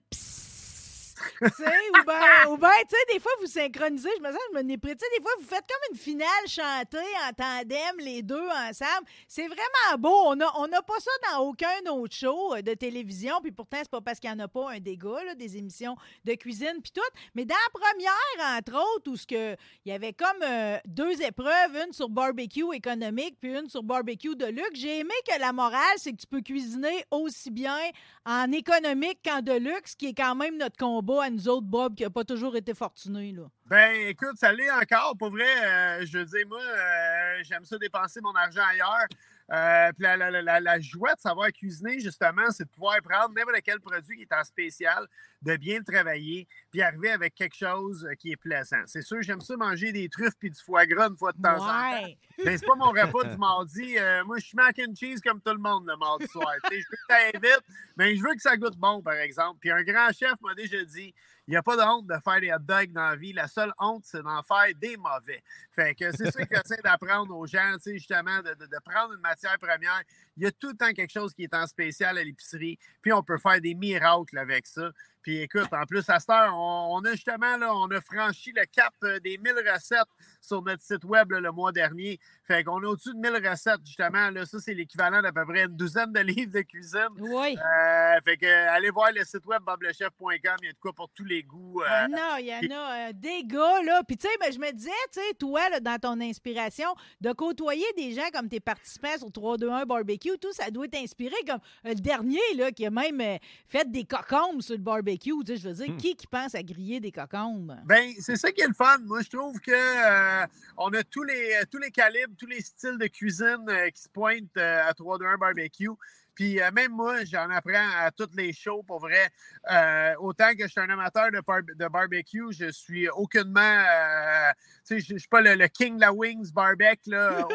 ou 1.42 2.04
bien, 2.04 2.50
ou 2.50 2.56
ben, 2.56 2.70
tu 2.88 2.96
sais, 2.96 3.14
des 3.14 3.20
fois, 3.20 3.32
vous 3.40 3.46
synchronisez, 3.46 4.10
je 4.16 4.22
me 4.22 4.30
sens, 4.30 4.40
je 4.52 4.58
me 4.58 4.62
des 4.62 5.22
fois, 5.22 5.30
vous 5.38 5.46
faites 5.46 5.64
comme 5.66 5.92
une 5.92 5.98
finale 5.98 6.26
chantée 6.46 6.98
en 7.28 7.32
tandem, 7.32 7.96
les 7.98 8.22
deux 8.22 8.48
ensemble. 8.68 9.06
C'est 9.28 9.46
vraiment 9.46 9.98
beau. 9.98 10.14
On 10.26 10.36
n'a 10.36 10.50
on 10.58 10.64
a 10.64 10.82
pas 10.82 10.98
ça 10.98 11.10
dans 11.30 11.44
aucun 11.44 11.90
autre 11.90 12.14
show 12.14 12.54
euh, 12.54 12.62
de 12.62 12.74
télévision, 12.74 13.34
puis 13.42 13.52
pourtant, 13.52 13.78
c'est 13.80 13.90
pas 13.90 14.00
parce 14.00 14.20
qu'il 14.20 14.30
n'y 14.30 14.40
en 14.40 14.44
a 14.44 14.48
pas 14.48 14.72
un 14.72 14.78
dégât, 14.78 15.24
là, 15.24 15.34
des 15.34 15.56
émissions 15.56 15.96
de 16.24 16.34
cuisine, 16.34 16.80
puis 16.82 16.92
tout. 16.94 17.00
Mais 17.34 17.44
dans 17.44 17.54
la 17.54 17.80
première, 17.80 18.58
entre 18.58 18.96
autres, 18.96 19.10
où 19.10 19.16
que, 19.28 19.56
il 19.84 19.92
y 19.92 19.92
avait 19.92 20.12
comme 20.12 20.42
euh, 20.42 20.78
deux 20.86 21.22
épreuves, 21.22 21.76
une 21.86 21.92
sur 21.92 22.08
barbecue 22.08 22.74
économique, 22.74 23.36
puis 23.40 23.56
une 23.56 23.68
sur 23.68 23.82
barbecue 23.82 24.36
de 24.36 24.46
luxe, 24.46 24.78
j'ai 24.78 25.00
aimé 25.00 25.14
que 25.28 25.38
la 25.40 25.52
morale, 25.52 25.96
c'est 25.96 26.12
que 26.12 26.18
tu 26.18 26.26
peux 26.26 26.40
cuisiner 26.40 27.04
aussi 27.10 27.50
bien 27.50 27.78
en 28.24 28.50
économique 28.52 29.20
qu'en 29.24 29.40
de 29.40 29.52
luxe, 29.52 29.94
qui 29.94 30.06
est 30.06 30.14
quand 30.14 30.34
même 30.34 30.56
notre 30.56 30.76
combat 30.76 31.05
à 31.14 31.30
nous 31.30 31.48
autres, 31.48 31.66
Bob, 31.66 31.94
qui 31.94 32.02
n'a 32.02 32.10
pas 32.10 32.24
toujours 32.24 32.56
été 32.56 32.74
fortuné. 32.74 33.32
Là. 33.32 33.44
Ben, 33.66 33.92
écoute, 34.08 34.36
ça 34.36 34.52
l'est 34.52 34.70
encore. 34.70 35.16
Pour 35.18 35.30
vrai, 35.30 35.44
euh, 35.44 36.06
je 36.06 36.18
veux 36.18 36.24
dire, 36.24 36.46
moi, 36.48 36.60
euh, 36.60 37.42
j'aime 37.42 37.64
ça 37.64 37.78
dépenser 37.78 38.20
mon 38.20 38.34
argent 38.34 38.62
ailleurs. 38.70 39.06
Euh, 39.52 39.92
puis 39.92 40.02
la, 40.02 40.16
la, 40.16 40.60
la, 40.60 40.80
joie 40.80 41.14
de 41.14 41.20
savoir 41.20 41.52
cuisiner, 41.52 42.00
justement, 42.00 42.50
c'est 42.50 42.64
de 42.64 42.70
pouvoir 42.70 43.00
prendre 43.00 43.32
n'importe 43.32 43.60
quel 43.64 43.78
produit 43.80 44.16
qui 44.16 44.22
est 44.22 44.32
en 44.32 44.42
spécial, 44.42 45.06
de 45.42 45.56
bien 45.56 45.78
le 45.78 45.84
travailler, 45.84 46.48
puis 46.72 46.82
arriver 46.82 47.10
avec 47.10 47.34
quelque 47.34 47.54
chose 47.54 48.08
qui 48.18 48.32
est 48.32 48.36
plaisant. 48.36 48.82
C'est 48.86 49.02
sûr, 49.02 49.22
j'aime 49.22 49.40
ça 49.40 49.56
manger 49.56 49.92
des 49.92 50.08
truffes 50.08 50.34
puis 50.38 50.50
du 50.50 50.60
foie 50.60 50.84
gras 50.86 51.08
une 51.08 51.16
fois 51.16 51.32
de 51.32 51.40
temps 51.40 51.62
en 51.62 51.68
temps. 51.68 52.08
Mais 52.44 52.58
c'est 52.58 52.66
pas 52.66 52.74
mon 52.74 52.90
repas 52.90 53.24
du 53.24 53.36
mardi. 53.36 53.96
moi, 54.24 54.38
je 54.38 54.46
suis 54.46 54.56
mac 54.56 54.80
and 54.80 54.94
cheese 54.96 55.20
comme 55.20 55.40
tout 55.40 55.52
le 55.52 55.58
monde 55.58 55.86
le 55.86 55.96
mardi 55.96 56.26
soir. 56.26 56.52
je 56.64 56.76
veux 56.76 57.32
que 57.32 57.62
mais 57.96 58.16
je 58.16 58.22
veux 58.22 58.34
que 58.34 58.42
ça 58.42 58.56
goûte 58.56 58.76
bon, 58.76 59.00
par 59.00 59.14
exemple. 59.14 59.58
Puis 59.60 59.70
un 59.70 59.82
grand 59.82 60.10
chef 60.12 60.34
m'a 60.42 60.54
déjà 60.54 60.84
dit 60.84 61.14
il 61.46 61.52
n'y 61.52 61.56
a 61.56 61.62
pas 61.62 61.76
de 61.76 61.82
honte 61.82 62.06
de 62.06 62.16
faire 62.24 62.40
des 62.40 62.52
hot 62.52 62.58
dogs 62.58 62.92
dans 62.92 63.10
la 63.10 63.16
vie. 63.16 63.32
La 63.32 63.46
seule 63.46 63.72
honte, 63.78 64.04
c'est 64.04 64.22
d'en 64.22 64.42
faire 64.42 64.66
des 64.80 64.96
mauvais. 64.96 65.42
Fait 65.74 65.94
que 65.94 66.10
c'est 66.10 66.30
ça 66.30 66.44
que 66.44 66.56
j'essaie 66.56 66.82
d'apprendre 66.82 67.36
aux 67.36 67.46
gens, 67.46 67.76
justement, 67.84 68.38
de, 68.38 68.54
de, 68.54 68.78
prendre 68.84 69.14
une 69.14 69.20
matière 69.20 69.56
première. 69.58 70.02
Il 70.36 70.42
y 70.42 70.46
a 70.46 70.52
tout 70.52 70.70
le 70.70 70.76
temps 70.76 70.92
quelque 70.92 71.12
chose 71.12 71.32
qui 71.32 71.44
est 71.44 71.54
en 71.54 71.66
spécial 71.66 72.18
à 72.18 72.24
l'épicerie, 72.24 72.78
puis 73.00 73.12
on 73.12 73.22
peut 73.22 73.38
faire 73.38 73.60
des 73.60 73.74
miracles 73.74 74.38
avec 74.38 74.66
ça. 74.66 74.90
Puis 75.26 75.38
écoute, 75.38 75.66
en 75.72 75.84
plus, 75.86 76.08
à 76.08 76.20
cette 76.20 76.30
heure, 76.30 76.56
on, 76.56 77.04
a 77.04 77.10
justement, 77.10 77.56
là, 77.56 77.74
on 77.74 77.90
a 77.90 78.00
franchi 78.00 78.52
le 78.54 78.64
cap 78.64 78.94
euh, 79.02 79.18
des 79.18 79.38
1000 79.38 79.54
recettes 79.68 80.06
sur 80.40 80.62
notre 80.62 80.82
site 80.82 81.02
web 81.02 81.32
le 81.32 81.50
mois 81.50 81.72
dernier. 81.72 82.20
Fait 82.44 82.62
qu'on 82.62 82.80
est 82.80 82.86
au-dessus 82.86 83.12
de 83.12 83.18
1000 83.18 83.44
recettes, 83.44 83.80
justement. 83.84 84.30
Là, 84.30 84.46
ça, 84.46 84.60
c'est 84.60 84.72
l'équivalent 84.72 85.20
d'à 85.20 85.32
peu 85.32 85.44
près 85.44 85.64
une 85.64 85.76
douzaine 85.76 86.12
de 86.12 86.20
livres 86.20 86.52
de 86.52 86.60
cuisine. 86.60 87.08
Oui. 87.18 87.56
Euh, 87.58 88.20
fait 88.24 88.36
que, 88.36 88.68
allez 88.68 88.90
voir 88.90 89.10
le 89.12 89.24
site 89.24 89.44
web 89.46 89.60
boblechef.com. 89.64 90.30
Il 90.62 90.66
y 90.66 90.68
a 90.68 90.72
de 90.72 90.78
quoi 90.78 90.92
pour 90.92 91.10
tous 91.10 91.24
les 91.24 91.42
goûts. 91.42 91.82
Euh, 91.82 91.86
ah 91.88 92.06
non, 92.06 92.36
il 92.38 92.46
y 92.46 92.54
en 92.54 92.78
a 92.78 93.12
des 93.12 93.42
gars, 93.42 93.82
là. 93.82 94.02
Puis, 94.06 94.16
tu 94.18 94.28
sais, 94.28 94.34
ben, 94.38 94.52
je 94.52 94.60
me 94.60 94.70
disais, 94.70 94.90
tu 95.12 95.20
sais, 95.20 95.34
toi, 95.34 95.68
là, 95.70 95.80
dans 95.80 95.98
ton 95.98 96.20
inspiration, 96.20 96.94
de 97.20 97.32
côtoyer 97.32 97.86
des 97.96 98.12
gens 98.12 98.30
comme 98.32 98.48
tes 98.48 98.60
participants 98.60 99.18
sur 99.18 99.30
3-2-1 99.30 99.86
barbecue, 99.86 100.38
tout, 100.40 100.52
ça 100.52 100.70
doit 100.70 100.86
t'inspirer. 100.86 101.34
Comme 101.44 101.58
le 101.82 101.96
dernier, 101.96 102.38
là, 102.54 102.70
qui 102.70 102.86
a 102.86 102.90
même 102.90 103.20
fait 103.66 103.90
des 103.90 104.04
cocombes 104.04 104.62
sur 104.62 104.76
le 104.76 104.82
barbecue 104.82 105.15
je 105.24 105.68
veux 105.68 105.74
dire, 105.74 105.90
hmm. 105.90 105.96
qui 105.96 106.16
qui 106.16 106.26
pense 106.26 106.54
à 106.54 106.62
griller 106.62 107.00
des 107.00 107.12
cocombes? 107.12 107.76
Ben, 107.84 108.12
c'est 108.18 108.36
ça 108.36 108.50
qui 108.52 108.60
est 108.60 108.68
le 108.68 108.74
fun. 108.74 108.98
Moi, 109.04 109.22
je 109.22 109.30
trouve 109.30 109.58
que 109.60 109.70
euh, 109.72 110.46
on 110.76 110.92
a 110.92 111.02
tous 111.02 111.22
les, 111.22 111.60
tous 111.70 111.78
les 111.78 111.90
calibres, 111.90 112.34
tous 112.38 112.46
les 112.46 112.60
styles 112.60 112.98
de 112.98 113.06
cuisine 113.06 113.66
euh, 113.68 113.90
qui 113.90 114.02
se 114.02 114.08
pointent 114.08 114.56
euh, 114.56 114.88
à 114.88 114.94
3 114.94 115.18
2 115.18 115.24
1 115.24 115.36
barbecue. 115.38 115.90
Puis 116.36 116.60
euh, 116.60 116.70
même 116.70 116.92
moi, 116.92 117.24
j'en 117.24 117.50
apprends 117.50 117.88
à 117.98 118.10
toutes 118.12 118.36
les 118.36 118.52
shows 118.52 118.82
pour 118.86 119.00
vrai. 119.00 119.30
Euh, 119.72 120.14
autant 120.20 120.52
que 120.52 120.64
je 120.64 120.68
suis 120.68 120.80
un 120.80 120.90
amateur 120.90 121.30
de, 121.32 121.74
de 121.74 121.88
barbecue, 121.88 122.52
je 122.52 122.70
suis 122.70 123.08
aucunement. 123.08 123.60
Euh, 123.60 124.52
tu 124.86 125.00
sais, 125.00 125.00
je 125.00 125.14
ne 125.14 125.18
suis 125.18 125.28
pas 125.28 125.40
le, 125.40 125.66
king 125.68 125.96
de 125.96 126.02
la 126.02 126.12
wings 126.12 126.52
barbecue. 126.52 127.10
Là, 127.10 127.48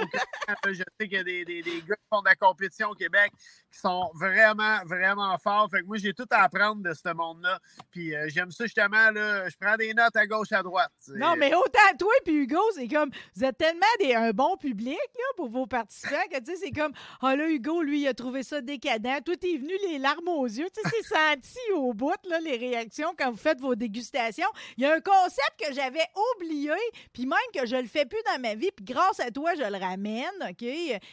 je 0.65 0.83
sais 0.99 1.07
qu'il 1.07 1.13
y 1.13 1.17
a 1.17 1.23
des, 1.23 1.45
des, 1.45 1.61
des, 1.61 1.81
gars 1.83 1.95
qui 1.95 2.07
font 2.09 2.21
de 2.21 2.29
la 2.29 2.35
compétition 2.35 2.89
au 2.89 2.95
Québec 2.95 3.31
qui 3.71 3.79
sont 3.79 4.11
vraiment, 4.15 4.79
vraiment 4.85 5.37
forts. 5.37 5.69
Fait 5.71 5.81
que 5.81 5.85
moi, 5.85 5.97
j'ai 5.97 6.13
tout 6.13 6.27
à 6.31 6.43
apprendre 6.43 6.81
de 6.81 6.93
ce 6.93 7.13
monde-là. 7.13 7.59
Puis 7.91 8.13
j'aime 8.27 8.51
ça 8.51 8.65
justement. 8.65 9.11
Là, 9.11 9.49
je 9.49 9.55
prends 9.59 9.75
des 9.75 9.93
notes 9.93 10.15
à 10.15 10.25
gauche, 10.25 10.51
à 10.51 10.63
droite. 10.63 10.91
Non, 11.15 11.35
mais 11.37 11.53
autant 11.53 11.79
toi 11.97 12.11
et 12.25 12.31
Hugo, 12.31 12.61
c'est 12.75 12.87
comme. 12.87 13.11
Vous 13.35 13.43
êtes 13.43 13.57
tellement 13.57 13.81
des, 13.99 14.13
un 14.13 14.31
bon 14.31 14.57
public 14.57 14.97
là, 14.97 15.25
pour 15.35 15.49
vos 15.49 15.65
participants 15.65 16.27
que 16.31 16.39
tu 16.39 16.51
sais, 16.51 16.57
c'est 16.57 16.71
comme. 16.71 16.91
Ah 17.21 17.35
là, 17.35 17.47
Hugo, 17.47 17.81
lui, 17.81 18.01
il 18.01 18.07
a 18.07 18.13
trouvé 18.13 18.43
ça 18.43 18.61
décadent. 18.61 19.23
Toi, 19.25 19.35
t'es 19.37 19.57
venu 19.57 19.73
les 19.89 19.97
larmes 19.97 20.27
aux 20.27 20.45
yeux. 20.45 20.67
Tu 20.73 20.81
sais, 20.81 20.89
c'est 20.89 21.15
senti 21.15 21.59
au 21.75 21.93
bout, 21.93 22.13
là, 22.29 22.39
les 22.39 22.57
réactions 22.57 23.13
quand 23.17 23.31
vous 23.31 23.37
faites 23.37 23.59
vos 23.59 23.75
dégustations. 23.75 24.47
Il 24.77 24.83
y 24.83 24.85
a 24.85 24.93
un 24.93 24.99
concept 24.99 25.53
que 25.59 25.73
j'avais 25.73 26.05
oublié, 26.35 26.71
puis 27.13 27.25
même 27.25 27.39
que 27.53 27.65
je 27.65 27.75
le 27.75 27.87
fais 27.87 28.05
plus 28.05 28.21
dans 28.33 28.41
ma 28.41 28.55
vie, 28.55 28.69
puis 28.75 28.85
grâce 28.85 29.19
à 29.19 29.31
toi, 29.31 29.53
je 29.55 29.63
le 29.63 29.77
ramène, 29.77 30.25
OK? 30.41 30.65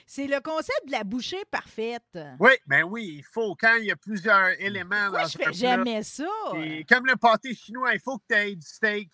C'est 0.06 0.26
le 0.26 0.40
concept 0.40 0.86
de 0.86 0.92
la 0.92 1.04
bouchée 1.04 1.44
parfaite. 1.50 2.18
Oui, 2.40 2.47
ben 2.66 2.84
oui, 2.84 3.16
il 3.18 3.24
faut, 3.24 3.54
quand 3.54 3.76
il 3.76 3.86
y 3.86 3.90
a 3.90 3.96
plusieurs 3.96 4.48
éléments 4.60 5.04
Pourquoi 5.04 5.22
dans 5.22 5.28
je 5.28 5.38
fais 5.38 5.52
jamais 5.52 6.02
ça? 6.02 6.24
comme 6.88 7.06
le 7.06 7.16
pâté 7.16 7.54
chinois, 7.54 7.94
il 7.94 8.00
faut 8.00 8.18
que 8.18 8.24
tu 8.28 8.34
aies 8.34 8.56
du 8.56 8.66
steak, 8.66 9.10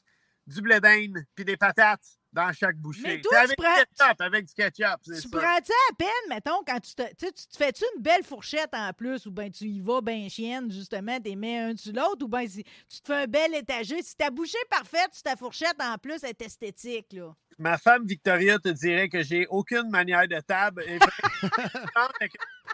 du 0.47 0.61
blé 0.61 0.81
d'Inde, 0.81 1.25
puis 1.35 1.45
des 1.45 1.57
patates 1.57 2.19
dans 2.35 2.53
chaque 2.53 2.77
bouchée. 2.77 3.03
Mais 3.05 3.21
toi, 3.21 3.39
avec, 3.39 3.57
du 3.57 3.65
ketchup, 3.65 4.21
avec 4.21 4.47
du 4.47 4.55
ketchup, 4.55 5.01
Tu 5.05 5.29
prends-tu 5.29 5.73
à 5.73 5.95
peine, 5.97 6.29
mettons, 6.29 6.63
quand 6.67 6.81
tu 6.81 6.95
te, 6.95 7.03
tu 7.15 7.33
te 7.33 7.57
fais-tu 7.57 7.85
une 7.97 8.03
belle 8.03 8.25
fourchette 8.25 8.75
en 8.75 8.93
plus, 8.93 9.25
ou 9.27 9.31
bien 9.31 9.49
tu 9.49 9.65
y 9.65 9.81
vas 9.81 10.01
ben 10.01 10.29
chienne, 10.29 10.71
justement, 10.71 11.19
t'es 11.21 11.37
mets 11.37 11.59
un 11.59 11.77
sur 11.77 11.93
l'autre, 11.93 12.25
ou 12.25 12.29
bien 12.29 12.47
si 12.47 12.65
tu 12.65 13.01
te 13.01 13.07
fais 13.07 13.23
un 13.23 13.27
bel 13.27 13.55
étagé? 13.55 14.03
Si 14.03 14.17
ta 14.17 14.31
bouchée 14.31 14.59
parfaite, 14.69 15.11
si 15.13 15.23
ta 15.23 15.37
fourchette 15.37 15.81
en 15.81 15.97
plus 15.97 16.23
est 16.25 16.43
esthétique, 16.43 17.13
là. 17.13 17.35
Ma 17.59 17.79
femme 17.79 18.05
Victoria 18.05 18.59
te 18.59 18.69
dirait 18.69 19.09
que 19.09 19.23
j'ai 19.23 19.47
aucune 19.49 19.89
manière 19.89 20.27
de 20.27 20.41
table. 20.41 20.83
Et 20.89 20.99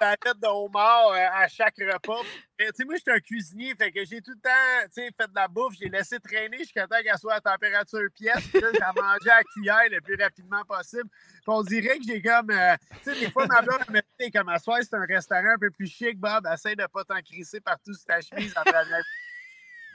la 0.00 0.17
tête 0.17 0.40
de 0.40 0.47
homard 0.47 1.09
euh, 1.11 1.26
à 1.33 1.49
chaque 1.49 1.76
repas. 1.76 2.23
Tu 2.59 2.67
sais, 2.75 2.85
moi, 2.85 2.95
je 2.97 3.00
suis 3.00 3.11
un 3.11 3.21
cuisinier, 3.21 3.75
fait 3.75 3.93
que 3.93 4.05
j'ai 4.05 4.21
tout 4.21 4.33
le 4.33 4.40
temps 4.40 4.90
fait 4.95 5.29
de 5.29 5.35
la 5.35 5.49
bouffe. 5.49 5.75
J'ai 5.79 5.88
laissé 5.88 6.19
traîner 6.19 6.59
jusqu'à 6.59 6.87
temps 6.87 6.97
qu'elle 7.02 7.19
soit 7.19 7.35
à 7.35 7.40
température 7.40 8.09
pièce. 8.14 8.47
Puis 8.52 8.61
là, 8.61 8.69
j'ai 8.73 9.00
mangé 9.00 9.31
à 9.31 9.43
le 9.57 10.00
plus 10.00 10.16
rapidement 10.21 10.64
possible. 10.64 11.09
On 11.47 11.62
dirait 11.62 11.99
que 11.99 12.04
j'ai 12.07 12.23
comme. 12.23 12.50
Euh, 12.50 12.76
tu 13.02 13.12
sais, 13.12 13.21
des 13.21 13.30
fois, 13.30 13.47
ma 13.47 13.62
blonde 13.62 13.88
me 13.88 14.00
dit 14.21 14.30
comme 14.30 14.49
à 14.49 14.59
soir, 14.59 14.78
c'est 14.83 14.95
un 14.95 15.04
restaurant 15.04 15.54
un 15.54 15.59
peu 15.59 15.71
plus 15.71 15.87
chic, 15.87 16.19
Bob. 16.19 16.47
Essaye 16.52 16.76
de 16.76 16.87
pas 16.87 17.04
t'en 17.04 17.16
partout 17.64 17.95
sur 17.95 18.04
ta 18.04 18.21
chemise 18.21 18.54
en 18.57 18.62
travers 18.62 19.02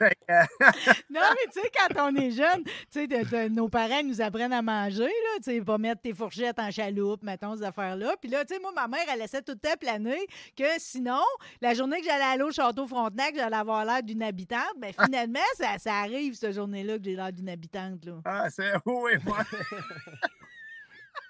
non, 0.00 1.20
mais 1.30 1.52
tu 1.52 1.60
sais, 1.60 1.70
quand 1.74 2.08
on 2.08 2.16
est 2.16 2.30
jeune, 2.30 2.64
tu 2.92 3.06
sais, 3.08 3.48
nos 3.48 3.68
parents 3.68 4.02
nous 4.02 4.20
apprennent 4.20 4.52
à 4.52 4.62
manger, 4.62 5.04
là, 5.04 5.38
tu 5.38 5.44
sais, 5.44 5.60
pas 5.60 5.78
mettre 5.78 6.02
tes 6.02 6.12
fourchettes 6.12 6.58
en 6.58 6.70
chaloupe, 6.70 7.22
mettons, 7.22 7.56
ces 7.56 7.62
affaires-là. 7.62 8.16
Puis 8.20 8.30
là, 8.30 8.44
tu 8.44 8.54
sais, 8.54 8.60
moi, 8.60 8.72
ma 8.74 8.88
mère, 8.88 9.06
elle 9.12 9.20
laissait 9.20 9.42
tout 9.42 9.52
le 9.52 9.58
temps 9.58 9.76
planer 9.80 10.26
que 10.56 10.64
sinon, 10.78 11.22
la 11.60 11.74
journée 11.74 12.00
que 12.00 12.06
j'allais 12.06 12.24
aller 12.24 12.42
au 12.42 12.52
Château 12.52 12.86
Frontenac, 12.86 13.34
j'allais 13.34 13.56
avoir 13.56 13.84
l'air 13.84 14.02
d'une 14.02 14.22
habitante. 14.22 14.74
Mais 14.80 14.92
ben, 14.96 15.04
finalement, 15.06 15.38
ça, 15.56 15.78
ça 15.78 15.94
arrive, 15.94 16.34
cette 16.34 16.54
journée-là, 16.54 16.98
que 16.98 17.04
j'ai 17.04 17.16
l'air 17.16 17.32
d'une 17.32 17.48
habitante, 17.48 18.04
là. 18.04 18.20
Ah, 18.24 18.50
c'est... 18.50 18.72
Oui, 18.84 19.12
moi... 19.24 19.38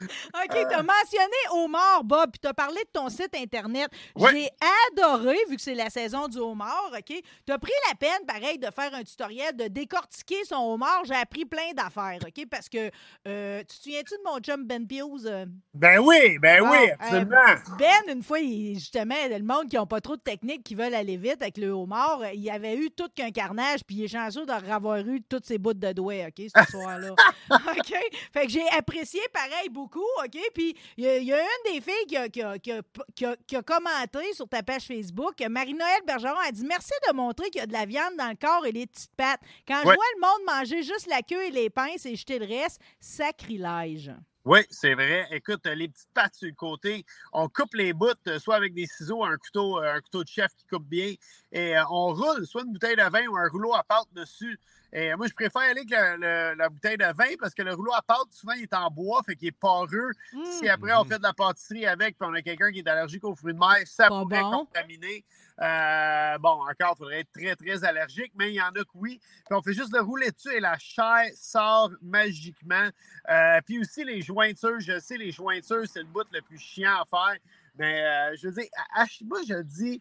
OK, 0.02 0.50
tu 0.50 0.74
as 0.74 0.82
mentionné 0.82 1.36
homard, 1.52 2.04
Bob, 2.04 2.30
puis 2.32 2.40
tu 2.40 2.48
as 2.48 2.54
parlé 2.54 2.80
de 2.82 2.90
ton 2.92 3.08
site 3.08 3.34
Internet. 3.34 3.90
J'ai 4.16 4.48
adoré, 4.92 5.36
vu 5.48 5.56
que 5.56 5.62
c'est 5.62 5.74
la 5.74 5.90
saison 5.90 6.28
du 6.28 6.38
homard, 6.38 6.90
OK? 6.92 7.22
Tu 7.46 7.52
as 7.52 7.58
pris 7.58 7.72
la 7.88 7.94
peine, 7.94 8.26
pareil, 8.26 8.58
de 8.58 8.68
faire 8.70 8.94
un 8.94 9.02
tutoriel, 9.02 9.56
de 9.56 9.68
décortiquer 9.68 10.44
son 10.44 10.56
homard. 10.56 11.04
J'ai 11.04 11.14
appris 11.14 11.44
plein 11.44 11.72
d'affaires, 11.74 12.18
OK? 12.22 12.46
Parce 12.50 12.68
que, 12.68 12.90
euh, 13.26 13.60
tu 13.60 13.66
te 13.66 13.82
souviens-tu 13.84 14.14
de 14.14 14.30
mon 14.30 14.38
chum 14.40 14.64
Ben 14.64 14.86
Pius? 14.86 15.24
Euh? 15.24 15.46
Ben 15.74 15.98
oui, 16.00 16.38
ben 16.40 16.62
oui, 16.62 16.90
ah, 16.98 17.04
absolument. 17.04 17.76
ben, 17.78 18.14
une 18.14 18.22
fois, 18.22 18.38
justement, 18.40 19.14
le 19.30 19.42
monde 19.42 19.68
qui 19.68 19.76
n'a 19.76 19.86
pas 19.86 20.00
trop 20.00 20.16
de 20.16 20.22
technique, 20.22 20.62
qui 20.62 20.74
veulent 20.74 20.94
aller 20.94 21.16
vite 21.16 21.40
avec 21.40 21.56
le 21.56 21.70
homard, 21.70 22.20
il 22.34 22.50
avait 22.50 22.76
eu 22.76 22.90
tout 22.90 23.08
qu'un 23.14 23.30
carnage, 23.30 23.80
puis 23.86 23.96
il 23.96 24.04
est 24.04 24.08
chanceux 24.08 24.44
d'avoir 24.44 24.98
eu 24.98 25.22
toutes 25.22 25.46
ses 25.46 25.58
bouts 25.58 25.74
de 25.74 25.92
doigts, 25.92 26.26
OK, 26.28 26.48
ce 26.54 26.70
soir-là. 26.70 27.12
OK? 27.50 27.94
Fait 28.32 28.46
que 28.46 28.52
j'ai 28.52 28.68
apprécié, 28.76 29.20
pareil, 29.32 29.68
beaucoup 29.70 29.85
OK? 29.94 30.38
Puis 30.54 30.76
il 30.96 31.04
y, 31.04 31.32
a 31.32 31.40
une 31.40 31.72
des 31.72 31.80
filles 31.80 32.06
qui 32.06 32.16
a, 32.16 32.58
qui, 32.58 33.56
a, 33.56 33.62
commenté 33.62 34.32
sur 34.34 34.48
ta 34.48 34.62
page 34.62 34.86
Facebook. 34.86 35.34
Marie-Noël 35.48 36.00
Bergeron 36.06 36.38
a 36.46 36.50
dit 36.52 36.64
Merci 36.64 36.92
de 37.08 37.14
montrer 37.14 37.50
qu'il 37.50 37.60
y 37.60 37.64
a 37.64 37.66
de 37.66 37.72
la 37.72 37.86
viande 37.86 38.16
dans 38.16 38.28
le 38.28 38.36
corps 38.36 38.66
et 38.66 38.72
les 38.72 38.86
petites 38.86 39.14
pattes. 39.16 39.40
Quand 39.66 39.78
je 39.78 39.84
vois 39.84 39.94
le 39.94 40.20
monde 40.20 40.56
manger 40.56 40.82
juste 40.82 41.06
la 41.08 41.22
queue 41.22 41.44
et 41.44 41.50
les 41.50 41.70
pinces 41.70 42.06
et 42.06 42.16
jeter 42.16 42.38
le 42.38 42.46
reste, 42.46 42.80
sacrilège. 43.00 44.12
Oui, 44.46 44.60
c'est 44.70 44.94
vrai. 44.94 45.26
Écoute, 45.32 45.66
les 45.66 45.88
petites 45.88 46.08
pattes 46.14 46.36
sur 46.36 46.46
le 46.46 46.54
côté, 46.54 47.04
on 47.32 47.48
coupe 47.48 47.74
les 47.74 47.92
bouts, 47.92 48.12
euh, 48.28 48.38
soit 48.38 48.54
avec 48.54 48.74
des 48.74 48.86
ciseaux, 48.86 49.24
un 49.24 49.36
couteau, 49.38 49.82
euh, 49.82 49.94
un 49.96 50.00
couteau 50.00 50.22
de 50.22 50.28
chef 50.28 50.54
qui 50.56 50.64
coupe 50.68 50.86
bien, 50.86 51.14
et 51.50 51.76
euh, 51.76 51.82
on 51.90 52.14
roule 52.14 52.46
soit 52.46 52.62
une 52.62 52.72
bouteille 52.72 52.94
de 52.94 53.02
vin 53.10 53.26
ou 53.26 53.36
un 53.36 53.48
rouleau 53.48 53.74
à 53.74 53.82
pâte 53.82 54.06
dessus. 54.12 54.60
Et 54.98 55.14
moi, 55.14 55.26
je 55.26 55.34
préfère 55.34 55.60
aller 55.60 55.84
avec 55.92 56.56
la 56.56 56.70
bouteille 56.70 56.96
de 56.96 57.04
vin 57.04 57.36
parce 57.38 57.52
que 57.52 57.60
le 57.60 57.74
rouleau 57.74 57.92
à 57.92 58.00
pâte, 58.00 58.28
souvent, 58.30 58.54
il 58.54 58.62
est 58.62 58.74
en 58.74 58.90
bois, 58.90 59.22
fait 59.26 59.36
qu'il 59.36 59.48
est 59.48 59.52
poreux. 59.52 60.10
Si 60.52 60.64
mmh. 60.64 60.68
après, 60.68 60.94
on 60.94 61.04
fait 61.04 61.18
de 61.18 61.22
la 61.22 61.34
pâtisserie 61.34 61.84
avec, 61.84 62.16
puis 62.16 62.26
on 62.26 62.32
a 62.32 62.40
quelqu'un 62.40 62.72
qui 62.72 62.78
est 62.78 62.88
allergique 62.88 63.22
aux 63.24 63.34
fruits 63.34 63.52
de 63.52 63.58
mer, 63.58 63.76
ça 63.84 64.08
pourrait 64.08 64.40
contaminer. 64.40 65.22
Euh, 65.60 66.38
bon, 66.38 66.62
encore, 66.62 66.94
il 66.94 66.96
faudrait 66.96 67.20
être 67.20 67.30
très, 67.30 67.54
très 67.56 67.84
allergique, 67.84 68.32
mais 68.36 68.52
il 68.52 68.54
y 68.54 68.62
en 68.62 68.68
a 68.68 68.84
que 68.84 68.94
oui. 68.94 69.20
Puis 69.44 69.54
on 69.54 69.60
fait 69.60 69.74
juste 69.74 69.92
le 69.92 70.00
rouler 70.00 70.30
dessus 70.30 70.54
et 70.54 70.60
la 70.60 70.78
chair 70.78 71.26
sort 71.34 71.90
magiquement. 72.00 72.88
Euh, 73.28 73.60
puis 73.66 73.78
aussi, 73.78 74.02
les 74.02 74.22
jointures, 74.22 74.80
je 74.80 74.98
sais, 74.98 75.18
les 75.18 75.30
jointures, 75.30 75.84
c'est 75.86 76.00
le 76.00 76.06
bout 76.06 76.26
le 76.32 76.40
plus 76.40 76.58
chiant 76.58 77.02
à 77.02 77.04
faire. 77.04 77.38
Mais 77.78 78.02
euh, 78.02 78.36
je 78.36 78.48
veux 78.48 78.54
dire, 78.54 78.70
moi, 79.26 79.40
je 79.46 79.60
dis, 79.60 80.00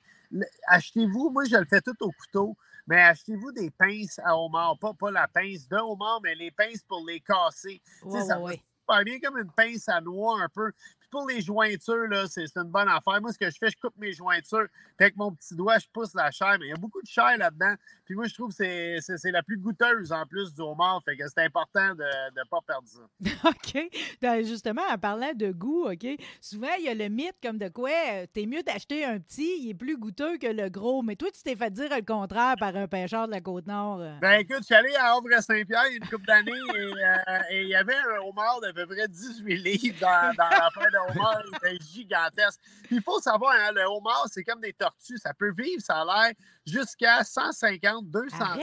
achetez-vous, 0.67 1.31
moi, 1.31 1.43
je 1.43 1.57
le 1.57 1.65
fais 1.65 1.81
tout 1.81 1.95
au 1.99 2.11
couteau. 2.11 2.55
Mais 2.87 3.01
achetez-vous 3.01 3.51
des 3.51 3.71
pinces 3.71 4.19
à 4.23 4.37
homard, 4.37 4.77
pas, 4.79 4.93
pas 4.93 5.11
la 5.11 5.27
pince 5.27 5.67
de 5.67 5.77
homard, 5.77 6.19
mais 6.23 6.35
les 6.35 6.51
pinces 6.51 6.83
pour 6.87 7.03
les 7.05 7.19
casser. 7.19 7.81
ça 8.27 8.39
ouais. 8.39 8.61
va 8.87 9.03
bien 9.03 9.19
comme 9.19 9.37
une 9.37 9.51
pince 9.51 9.89
à 9.89 10.01
noix 10.01 10.41
un 10.41 10.49
peu 10.49 10.71
pour 11.15 11.29
les 11.29 11.39
jointures, 11.39 12.07
là, 12.09 12.25
c'est, 12.27 12.43
une 12.57 12.63
bonne 12.63 12.89
affaire. 12.89 13.21
Moi, 13.21 13.31
ce 13.31 13.37
que 13.37 13.49
je 13.49 13.55
fais, 13.57 13.69
je 13.69 13.77
coupe 13.77 13.95
mes 13.97 14.11
jointures, 14.11 14.67
puis 14.97 15.05
avec 15.05 15.15
mon 15.15 15.31
petit 15.31 15.55
doigt, 15.55 15.77
je 15.77 15.87
pousse 15.93 16.13
la 16.13 16.29
chair. 16.29 16.57
Mais 16.59 16.65
il 16.65 16.69
y 16.71 16.73
a 16.73 16.75
beaucoup 16.75 17.01
de 17.01 17.07
chair 17.07 17.37
là-dedans. 17.37 17.73
Puis 18.03 18.15
moi, 18.15 18.25
je 18.27 18.33
trouve 18.33 18.49
que 18.49 18.99
c'est, 18.99 19.31
la 19.31 19.41
plus 19.41 19.57
goûteuse 19.57 20.11
en 20.11 20.25
plus 20.25 20.53
du 20.53 20.59
homard. 20.59 21.01
Fait 21.05 21.15
que 21.15 21.23
c'est 21.29 21.45
important 21.45 21.95
de 21.95 22.03
ne 22.03 22.43
pas 22.49 22.59
perdre 22.67 22.87
ça. 22.89 22.99
OK. 23.49 24.43
Justement, 24.45 24.81
en 24.91 24.97
parlant 24.97 25.31
de 25.33 25.53
goût, 25.53 25.85
OK, 25.89 26.05
souvent, 26.41 26.67
il 26.79 26.83
y 26.83 26.89
a 26.89 26.93
le 26.93 27.07
mythe 27.07 27.37
comme 27.41 27.59
de 27.59 27.69
quoi 27.69 27.91
euh, 28.11 28.25
t'es 28.33 28.45
mieux 28.45 28.63
d'acheter 28.63 29.05
un 29.05 29.17
petit, 29.19 29.61
il 29.61 29.69
est 29.69 29.73
plus 29.73 29.97
goûteux 29.97 30.37
que 30.37 30.47
le 30.47 30.67
gros. 30.67 31.01
Mais 31.01 31.15
toi, 31.15 31.29
tu 31.31 31.41
t'es 31.43 31.55
fait 31.55 31.71
dire 31.71 31.95
le 31.95 32.01
contraire 32.01 32.55
par 32.59 32.75
un 32.75 32.89
pêcheur 32.89 33.27
de 33.27 33.31
la 33.31 33.39
Côte-Nord. 33.39 34.01
Euh. 34.01 34.17
Ben 34.19 34.41
écoute, 34.41 34.59
je 34.59 34.65
suis 34.65 34.75
allé 34.75 34.93
à 34.95 35.13
Havre-Saint-Pierre 35.13 35.83
il 35.87 35.91
y 35.91 35.93
a 35.93 35.97
une 36.03 36.09
couple 36.09 36.25
d'années 36.25 36.51
euh, 36.51 37.39
et, 37.51 37.61
il 37.61 37.69
y 37.69 37.75
avait 37.75 37.95
un 37.95 38.27
homard 38.27 38.59
d'à 38.59 38.73
peu 38.73 38.85
près 38.85 39.07
18 39.07 39.55
livres 39.55 39.97
dans, 40.01 40.33
dans 40.35 40.49
l'affaire 40.49 40.87
de 40.91 41.04
homard, 41.09 41.41
il 41.71 41.81
gigantesque. 41.81 42.59
il 42.91 43.01
faut 43.01 43.19
savoir, 43.19 43.53
hein, 43.53 43.71
le 43.73 43.83
homard, 43.83 44.25
c'est 44.31 44.43
comme 44.43 44.61
des 44.61 44.73
tortues. 44.73 45.17
Ça 45.17 45.33
peut 45.33 45.51
vivre, 45.57 45.81
ça 45.81 46.01
a 46.01 46.05
l'air, 46.05 46.33
jusqu'à 46.65 47.23
150, 47.23 48.09
200 48.09 48.37
ans. 48.37 48.59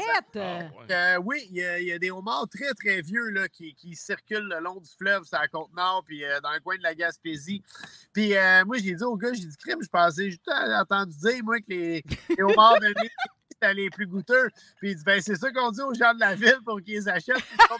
Euh, 0.90 1.16
oui, 1.24 1.46
il 1.50 1.56
y, 1.56 1.92
a, 1.92 1.98
des 1.98 2.10
homards 2.10 2.48
très, 2.48 2.72
très 2.74 3.00
vieux 3.00 3.30
là, 3.30 3.48
qui, 3.48 3.74
circulent 3.94 4.48
le 4.48 4.60
long 4.60 4.80
du 4.80 4.90
fleuve, 4.98 5.24
sur 5.24 5.38
la 5.38 5.48
Côte-Nord, 5.48 6.02
puis 6.06 6.24
euh, 6.24 6.40
dans 6.40 6.52
le 6.52 6.60
coin 6.60 6.76
de 6.76 6.82
la 6.82 6.94
Gaspésie. 6.94 7.62
Puis 8.12 8.36
euh, 8.36 8.64
moi, 8.64 8.78
j'ai 8.78 8.94
dit 8.94 9.04
au 9.04 9.16
gars, 9.16 9.32
j'ai 9.32 9.46
dit, 9.46 9.56
crime, 9.56 9.82
je 9.82 9.88
pensais, 9.88 10.30
j'ai 10.30 10.38
entendu 10.74 11.16
dire, 11.16 11.44
moi, 11.44 11.60
que 11.60 11.68
les, 11.68 12.04
homards 12.40 12.80
de 12.80 12.94
les 13.70 13.90
plus 13.90 14.06
goûteux. 14.06 14.48
Puis 14.78 14.90
il 14.90 14.96
dit, 14.96 15.04
ben, 15.04 15.20
c'est 15.20 15.36
ça 15.36 15.50
qu'on 15.52 15.70
dit 15.70 15.80
aux 15.80 15.94
gens 15.94 16.12
de 16.14 16.20
la 16.20 16.34
ville 16.34 16.58
pour 16.64 16.80
qu'ils 16.80 16.94
les 16.94 17.08
achètent. 17.08 17.36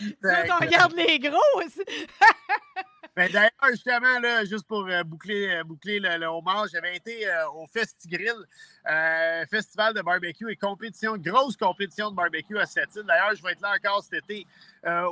on 0.00 0.58
regarde 0.60 0.92
les 0.94 1.18
gros 1.18 1.38
aussi. 1.56 1.82
Ben, 3.16 3.28
d'ailleurs, 3.30 3.50
justement, 3.70 4.20
là, 4.20 4.44
juste 4.44 4.66
pour 4.68 4.86
euh, 4.86 5.02
boucler, 5.02 5.48
euh, 5.48 5.64
boucler 5.64 5.98
le, 5.98 6.26
homard, 6.26 6.68
j'avais 6.72 6.96
été 6.96 7.28
euh, 7.28 7.50
au 7.54 7.66
Festigrill, 7.66 8.36
festival 9.50 9.94
de 9.94 10.00
barbecue 10.00 10.50
et 10.50 10.56
compétition, 10.56 11.16
grosse 11.16 11.56
compétition 11.56 12.10
de 12.10 12.16
barbecue 12.16 12.56
à 12.58 12.66
cette 12.66 12.94
île. 12.94 13.02
D'ailleurs, 13.02 13.34
je 13.34 13.42
vais 13.42 13.52
être 13.52 13.60
là 13.60 13.74
encore 13.76 14.02
cet 14.02 14.24
été 14.24 14.46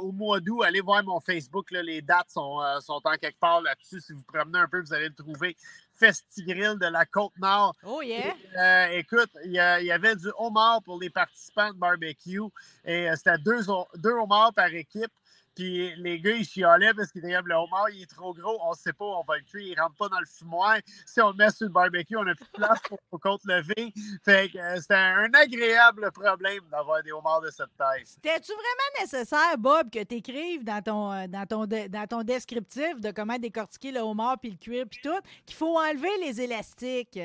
au 0.00 0.11
mois 0.11 0.40
d'août. 0.40 0.62
Allez 0.62 0.81
voir 0.81 1.05
mon 1.05 1.21
Facebook, 1.21 1.71
les 1.71 2.00
dates 2.00 2.31
sont, 2.31 2.61
sont 2.81 3.00
en 3.05 3.17
quelque 3.17 3.38
part 3.38 3.61
là-dessus. 3.61 4.00
Si 4.00 4.12
vous 4.12 4.23
promenez 4.23 4.61
un 4.61 4.69
peu, 4.69 4.81
vous 4.81 4.95
allez 4.95 5.09
le 5.09 5.14
trouver. 5.14 5.55
Festigrill 5.95 6.78
de 6.81 6.87
la 6.87 7.05
Côte-Nord. 7.05 7.75
Oh 7.85 8.00
yeah! 8.00 8.93
écoute, 8.93 9.31
il 9.45 9.52
y, 9.52 9.61
avait 9.61 10.17
du 10.17 10.28
homard 10.38 10.83
pour 10.83 10.99
les 10.99 11.11
participants 11.11 11.73
de 11.73 11.78
barbecue 11.78 12.40
et 12.85 13.09
c'était 13.17 13.38
deux, 13.38 13.61
deux 13.97 14.12
homards 14.12 14.55
par 14.55 14.73
équipe. 14.73 15.12
Puis 15.58 15.92
les 15.96 16.20
gars, 16.20 16.30
ils 16.30 16.44
chialaient 16.44 16.94
parce 16.94 17.10
qu'ils 17.10 17.20
disaient 17.20 17.40
le 17.44 17.54
homard, 17.56 17.90
il 17.90 18.02
est 18.02 18.06
trop 18.06 18.32
gros, 18.32 18.56
on 18.62 18.70
ne 18.70 18.76
sait 18.76 18.92
pas 18.92 19.04
on 19.04 19.24
va 19.24 19.38
le 19.38 19.42
cuire, 19.42 19.66
il 19.66 19.80
rentre 19.80 19.96
pas 19.96 20.08
dans 20.08 20.20
le 20.20 20.26
fumoir. 20.26 20.76
Si 21.04 21.20
on 21.20 21.30
le 21.30 21.34
met 21.34 21.50
sur 21.50 21.66
le 21.66 21.72
barbecue, 21.72 22.16
on 22.16 22.22
n'a 22.22 22.36
plus 22.36 22.44
de 22.44 22.50
place 22.58 22.78
pour, 22.88 23.00
pour 23.10 23.18
compte 23.20 23.40
lever. 23.44 23.92
Fait 24.24 24.48
que 24.50 24.56
euh, 24.56 24.76
c'était 24.80 24.94
un 24.94 25.28
agréable 25.34 26.12
problème 26.12 26.60
d'avoir 26.70 27.02
des 27.02 27.10
homards 27.10 27.40
de 27.40 27.50
cette 27.50 27.76
taille. 27.76 28.04
C'était-tu 28.06 28.52
vraiment 28.52 29.00
nécessaire, 29.00 29.58
Bob, 29.58 29.90
que 29.90 30.04
tu 30.04 30.14
écrives 30.14 30.62
dans 30.62 30.80
ton, 30.80 31.12
euh, 31.12 31.26
dans, 31.26 31.44
ton 31.44 31.66
de- 31.66 31.88
dans 31.88 32.06
ton 32.06 32.22
descriptif 32.22 33.00
de 33.00 33.10
comment 33.10 33.36
décortiquer 33.36 33.90
le 33.90 33.98
homard 33.98 34.38
puis 34.38 34.52
le 34.52 34.58
cuir 34.58 34.86
puis 34.88 35.00
tout, 35.02 35.20
qu'il 35.44 35.56
faut 35.56 35.76
enlever 35.76 36.16
les 36.20 36.40
élastiques? 36.40 37.18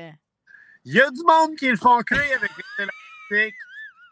Il 0.85 0.91
y 0.91 0.99
a 0.99 1.11
du 1.11 1.21
monde 1.21 1.55
qui 1.55 1.69
le 1.69 1.77
font 1.77 2.01
cuire 2.01 2.19
avec 2.35 2.49
les 2.57 2.83
élastiques. 3.29 3.55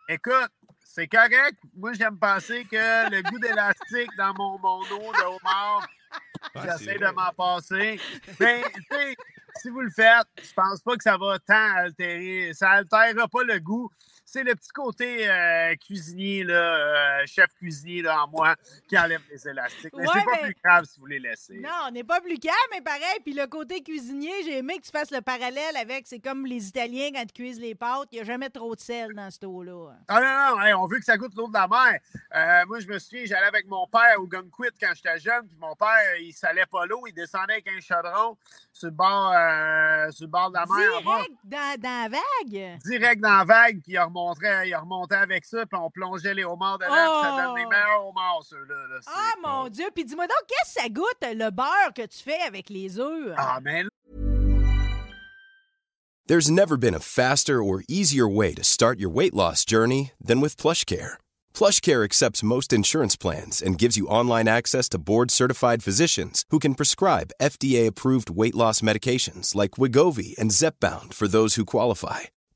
Écoute, 0.10 0.52
c'est 0.94 1.08
correct. 1.08 1.58
Moi, 1.76 1.94
j'aime 1.94 2.18
penser 2.18 2.66
que 2.66 3.10
le 3.10 3.22
goût 3.24 3.40
d'élastique 3.40 4.10
dans 4.18 4.34
mon, 4.34 4.60
mon 4.60 4.80
eau 4.80 5.14
de 5.14 5.24
homard, 5.24 5.88
j'essaie 6.56 6.98
de 6.98 7.08
m'en 7.08 7.32
passer. 7.32 8.00
Mais, 8.40 8.64
sais, 8.92 9.16
si 9.62 9.70
vous 9.70 9.82
le 9.82 9.90
faites, 9.90 10.28
je 10.42 10.54
pense 10.54 10.82
pas 10.82 10.96
que 10.98 11.04
ça 11.04 11.18
va 11.18 11.40
tant 11.40 11.76
altérer. 11.76 12.52
Ça 12.54 12.72
altérera 12.72 13.28
pas 13.28 13.44
le 13.44 13.60
goût. 13.60 13.90
C'est 14.34 14.44
le 14.44 14.56
petit 14.56 14.70
côté 14.70 15.30
euh, 15.30 15.76
cuisinier, 15.76 16.46
là, 16.46 16.54
euh, 16.54 17.26
chef 17.26 17.48
cuisinier 17.56 18.02
là, 18.02 18.24
en 18.24 18.30
moi, 18.30 18.56
qui 18.88 18.98
enlève 18.98 19.20
les 19.30 19.46
élastiques. 19.46 19.92
Mais 19.94 20.08
Ouais, 20.08 20.14
c'est 20.14 20.24
pas 20.24 20.32
mais- 20.38 20.42
plus 20.54 20.56
grave 20.64 20.86
si 20.86 21.00
vous 21.02 21.06
les 21.06 21.20
laissez. 21.20 21.60
Non, 21.60 21.70
on 21.88 21.92
n'est 21.92 22.06
pas 22.06 22.22
plus 22.22 22.38
calme, 22.40 22.56
mais 22.72 22.80
pareil. 22.80 23.20
Puis 23.26 23.34
le 23.34 23.46
côté 23.48 23.84
cuisinier, 23.84 24.32
j'ai 24.46 24.60
aimé 24.60 24.78
que 24.78 24.84
tu 24.86 24.92
fasses 24.92 25.12
le 25.12 25.20
parallèle 25.20 25.76
avec, 25.76 26.08
c'est 26.08 26.22
comme 26.22 26.46
les 26.46 26.66
Italiens 26.70 27.10
quand 27.14 27.24
ils 27.24 27.34
cuisent 27.34 27.60
les 27.60 27.76
pâtes, 27.76 28.08
il 28.14 28.16
n'y 28.16 28.22
a 28.22 28.24
jamais 28.24 28.50
trop 28.50 28.74
de 28.74 28.80
sel 28.80 29.14
dans 29.14 29.30
ce 29.30 29.46
eau-là. 29.46 29.96
Ah 30.08 30.22
non, 30.22 30.56
non, 30.58 30.64
hey, 30.64 30.74
on 30.76 30.86
veut 30.88 31.00
que 31.00 31.06
ça 31.06 31.18
goûte 31.18 31.36
l'eau 31.36 31.50
de 31.50 31.54
la 31.54 31.68
mer. 31.68 32.00
Euh, 32.34 32.66
moi, 32.68 32.80
je 32.80 32.88
me 32.88 33.00
souviens, 33.00 33.26
j'allais 33.26 33.48
avec 33.48 33.68
mon 33.68 33.86
père 33.88 34.16
au 34.20 34.28
Gunquit 34.28 34.70
quand 34.80 34.92
j'étais 34.96 35.20
jeune, 35.20 35.46
puis 35.46 35.58
mon 35.60 35.76
père, 35.76 36.16
il 36.22 36.32
salait 36.32 36.66
pas 36.68 36.86
l'eau, 36.86 37.04
il 37.06 37.14
descendait 37.14 37.54
avec 37.54 37.68
un 37.68 37.82
chaudron 37.82 38.38
sur 38.72 38.88
le 38.88 38.94
bord, 38.94 39.34
sur 40.14 40.24
le 40.26 40.32
bord 40.32 40.50
de 40.52 40.56
la 40.56 40.66
mer 40.66 41.02
Direct 41.02 41.32
dans, 41.44 41.82
dans 41.82 42.04
la 42.04 42.10
vague? 42.10 42.80
direct 42.86 43.20
dans 43.22 43.38
la 43.40 43.44
vague, 43.44 43.82
puis 43.82 43.92
il 43.92 44.00
remontait, 44.00 44.21
il 44.66 44.76
remontait 44.76 45.16
avec 45.16 45.46
ça, 45.46 45.66
puis 45.66 45.80
on 45.82 45.90
plongeait 45.90 46.34
les 46.34 46.44
homards 46.44 46.78
dedans, 46.80 46.90
puis 46.92 47.30
ça 47.30 47.44
donne 47.46 47.56
les 47.56 47.66
Oh! 47.66 47.70
meilleurs 47.70 48.08
homards, 48.08 48.44
ceux-là. 48.44 48.88
là. 48.90 48.96
C'est- 49.02 49.10
Ah 49.14 49.34
mon 49.42 49.70
Dieu! 49.70 49.86
Puis 49.94 50.06
dis-moi 50.06 50.28
donc, 50.28 50.48
qu'est-ce 50.48 50.76
que 50.76 50.82
ça 50.82 50.90
goûte 50.90 51.22
le 51.24 51.50
beurre 51.52 51.94
que 51.96 52.06
tu 52.06 52.18
fais 52.20 52.42
avec 52.48 52.70
les 52.70 53.00
œufs? 53.00 53.34
Ah, 53.38 53.60
mais 53.62 53.84
There's 56.28 56.50
never 56.50 56.78
been 56.78 56.94
a 56.96 57.00
faster 57.00 57.62
or 57.62 57.84
easier 57.90 58.28
way 58.28 58.54
to 58.54 58.64
start 58.64 59.00
your 59.00 59.10
weight 59.10 59.34
loss 59.34 59.66
journey 59.66 60.12
than 60.24 60.40
with 60.40 60.56
PlushCare. 60.56 61.18
PlushCare 61.54 62.06
accepts 62.06 62.44
most 62.44 62.72
insurance 62.72 63.18
plans 63.18 63.62
and 63.62 63.78
gives 63.78 63.98
you 63.98 64.08
online 64.08 64.48
access 64.48 64.88
to 64.90 64.98
board-certified 65.00 65.84
physicians 65.84 66.46
who 66.50 66.60
can 66.60 66.76
prescribe 66.76 67.34
FDA-approved 67.42 68.30
weight 68.30 68.56
loss 68.56 68.80
medications 68.82 69.56
like 69.56 69.72
Wigovi 69.72 70.38
and 70.38 70.52
Zepbound 70.52 71.14
for 71.14 71.28
those 71.28 71.56
who 71.56 71.66
qualify. 71.66 72.28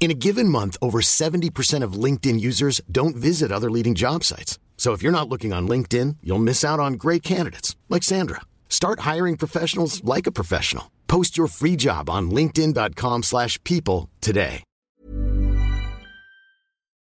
In 0.00 0.10
a 0.10 0.14
given 0.14 0.48
month, 0.48 0.78
over 0.80 1.02
70% 1.02 1.84
of 1.84 1.92
LinkedIn 1.92 2.40
users 2.40 2.80
don't 2.90 3.14
visit 3.14 3.52
other 3.52 3.70
leading 3.70 3.94
job 3.94 4.24
sites. 4.24 4.58
So 4.78 4.94
if 4.94 5.02
you're 5.02 5.12
not 5.12 5.28
looking 5.28 5.52
on 5.52 5.68
LinkedIn, 5.68 6.16
you'll 6.22 6.38
miss 6.38 6.64
out 6.64 6.80
on 6.80 6.94
great 6.94 7.22
candidates 7.22 7.76
like 7.90 8.02
Sandra. 8.02 8.40
Start 8.70 9.00
hiring 9.00 9.36
professionals 9.36 10.02
like 10.02 10.26
a 10.26 10.32
professional. 10.32 10.90
Post 11.06 11.36
your 11.36 11.48
free 11.48 11.76
job 11.76 12.08
on 12.08 12.30
linkedin.com/people 12.30 13.22
slash 13.22 13.62
people 13.62 14.08
today. 14.22 14.64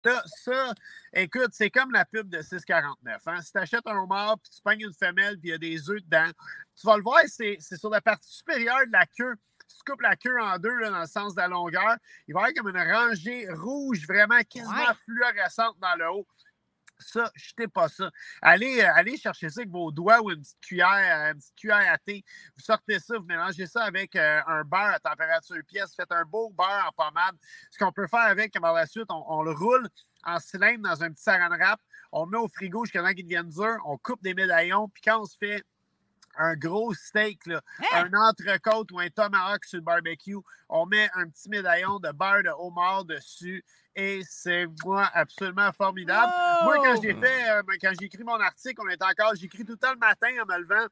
Ça, 0.07 0.23
ça, 0.45 0.75
écoute, 1.13 1.51
c'est 1.53 1.69
comme 1.69 1.91
la 1.91 2.05
pub 2.05 2.31
de 2.31 2.41
649. 2.41 3.21
Hein? 3.27 3.43
Si 3.43 3.51
tu 3.51 3.59
achètes 3.59 3.87
un 3.87 3.97
homard, 3.97 4.39
puis 4.39 4.53
tu 4.55 4.63
pognes 4.63 4.83
une 4.83 4.95
femelle, 4.95 5.37
puis 5.37 5.49
il 5.49 5.51
y 5.51 5.55
a 5.55 5.59
des 5.59 5.91
œufs 5.91 6.01
dedans, 6.01 6.31
tu 6.81 6.87
vas 6.87 6.97
le 6.97 7.03
voir, 7.03 7.21
c'est 7.27 7.59
sur 7.61 7.91
la 7.91 8.01
partie 8.01 8.33
supérieure 8.33 8.87
de 8.87 8.93
la 8.93 9.05
queue. 9.05 9.35
Tu 9.69 9.77
coupes 9.91 10.01
la 10.03 10.17
queue 10.17 10.41
en 10.41 10.59
deux 10.59 10.75
là, 10.79 10.91
dans 10.91 11.01
le 11.01 11.07
sens 11.07 11.35
de 11.35 11.41
la 11.41 11.49
longueur, 11.49 11.97
il 12.29 12.35
va 12.35 12.41
y 12.41 12.45
avoir 12.45 12.55
comme 12.55 12.69
une 12.69 12.93
rangée 12.93 13.49
rouge 13.53 14.07
vraiment 14.07 14.41
quasiment 14.49 14.75
Ouais. 14.77 14.95
fluorescente 15.05 15.77
dans 15.81 15.95
le 15.97 16.11
haut. 16.11 16.27
Ça, 16.99 17.31
jetez 17.35 17.69
pas 17.69 17.89
ça. 17.89 18.11
Allez, 18.41 18.81
euh, 18.81 18.91
allez 18.95 19.19
chercher 19.19 19.51
ça 19.51 19.61
avec 19.61 19.71
vos 19.71 19.93
doigts 19.93 20.19
ou 20.23 20.31
une 20.31 20.41
petite 20.41 20.59
cuillère, 20.63 21.27
euh, 21.27 21.33
une 21.33 21.39
petite 21.39 21.55
cuillère 21.55 21.93
à 21.93 21.99
thé. 21.99 22.25
Vous 22.57 22.63
sortez 22.65 22.99
ça, 23.01 23.19
vous 23.19 23.27
mélangez 23.27 23.67
ça 23.67 23.85
avec 23.85 24.17
euh, 24.17 24.41
un 24.47 24.65
beurre 24.65 24.95
à 24.95 24.99
température 24.99 25.57
pièce. 25.67 25.95
Faites 25.95 26.11
un 26.11 26.25
beau 26.25 26.49
beurre 26.57 26.89
en 26.89 26.93
pommade. 27.05 27.37
Ce 27.71 27.79
qu'on 27.79 27.93
peut 27.93 28.07
faire 28.07 28.21
avec, 28.21 28.59
par 28.59 28.73
la 28.73 28.87
suite, 28.87 29.11
on, 29.11 29.23
on 29.29 29.43
le 29.43 29.51
roule 29.53 29.87
en 30.25 30.39
cylindre 30.39 30.89
dans 30.89 31.03
un 31.05 31.11
petit 31.13 31.23
saran 31.23 31.51
wrap. 31.51 31.79
On 32.13 32.25
le 32.25 32.31
met 32.31 32.39
au 32.39 32.49
frigo 32.49 32.87
jusqu'à 32.87 33.03
temps 33.03 33.13
qu'il 33.13 33.25
devienne 33.25 33.51
dur. 33.51 33.77
On 33.85 33.99
coupe 33.99 34.23
des 34.23 34.33
médaillons. 34.33 34.89
Puis 34.89 35.03
quand 35.03 35.21
on 35.21 35.27
se 35.27 35.37
fait 35.37 35.63
un 36.39 36.55
gros 36.55 36.93
steak, 36.95 37.47
là, 37.47 37.61
Hein? 37.93 38.05
un 38.13 38.29
entrecôte 38.29 38.91
ou 38.93 39.01
un 39.01 39.09
tomahawk 39.09 39.65
sur 39.65 39.79
le 39.79 39.83
barbecue, 39.85 40.37
on 40.69 40.87
met 40.87 41.09
un 41.15 41.29
petit 41.29 41.49
médaillon 41.49 41.99
de 41.99 42.11
beurre 42.13 42.43
de 42.45 42.51
homard 42.59 43.05
dessus. 43.05 43.65
Et 43.95 44.21
c'est 44.29 44.67
moi 44.85 45.09
absolument 45.15 45.73
formidable. 45.73 46.31
Moi, 46.65 46.77
quand 46.77 47.01
j'ai 47.01 47.15
fait, 47.15 47.51
euh, 47.51 47.63
quand 47.81 47.93
j'ai 47.99 48.07
écrit 48.07 48.25
mon 48.25 48.39
article, 48.39 48.81
on 48.85 48.89
est 48.89 49.03
encore, 49.03 49.35
j'écris 49.35 49.65
tout 49.65 49.73
le 49.73 49.79
temps 49.79 49.93
le 49.93 49.99
matin 49.99 50.29
en 50.43 50.47
me 50.47 50.59
levant. 50.59 50.87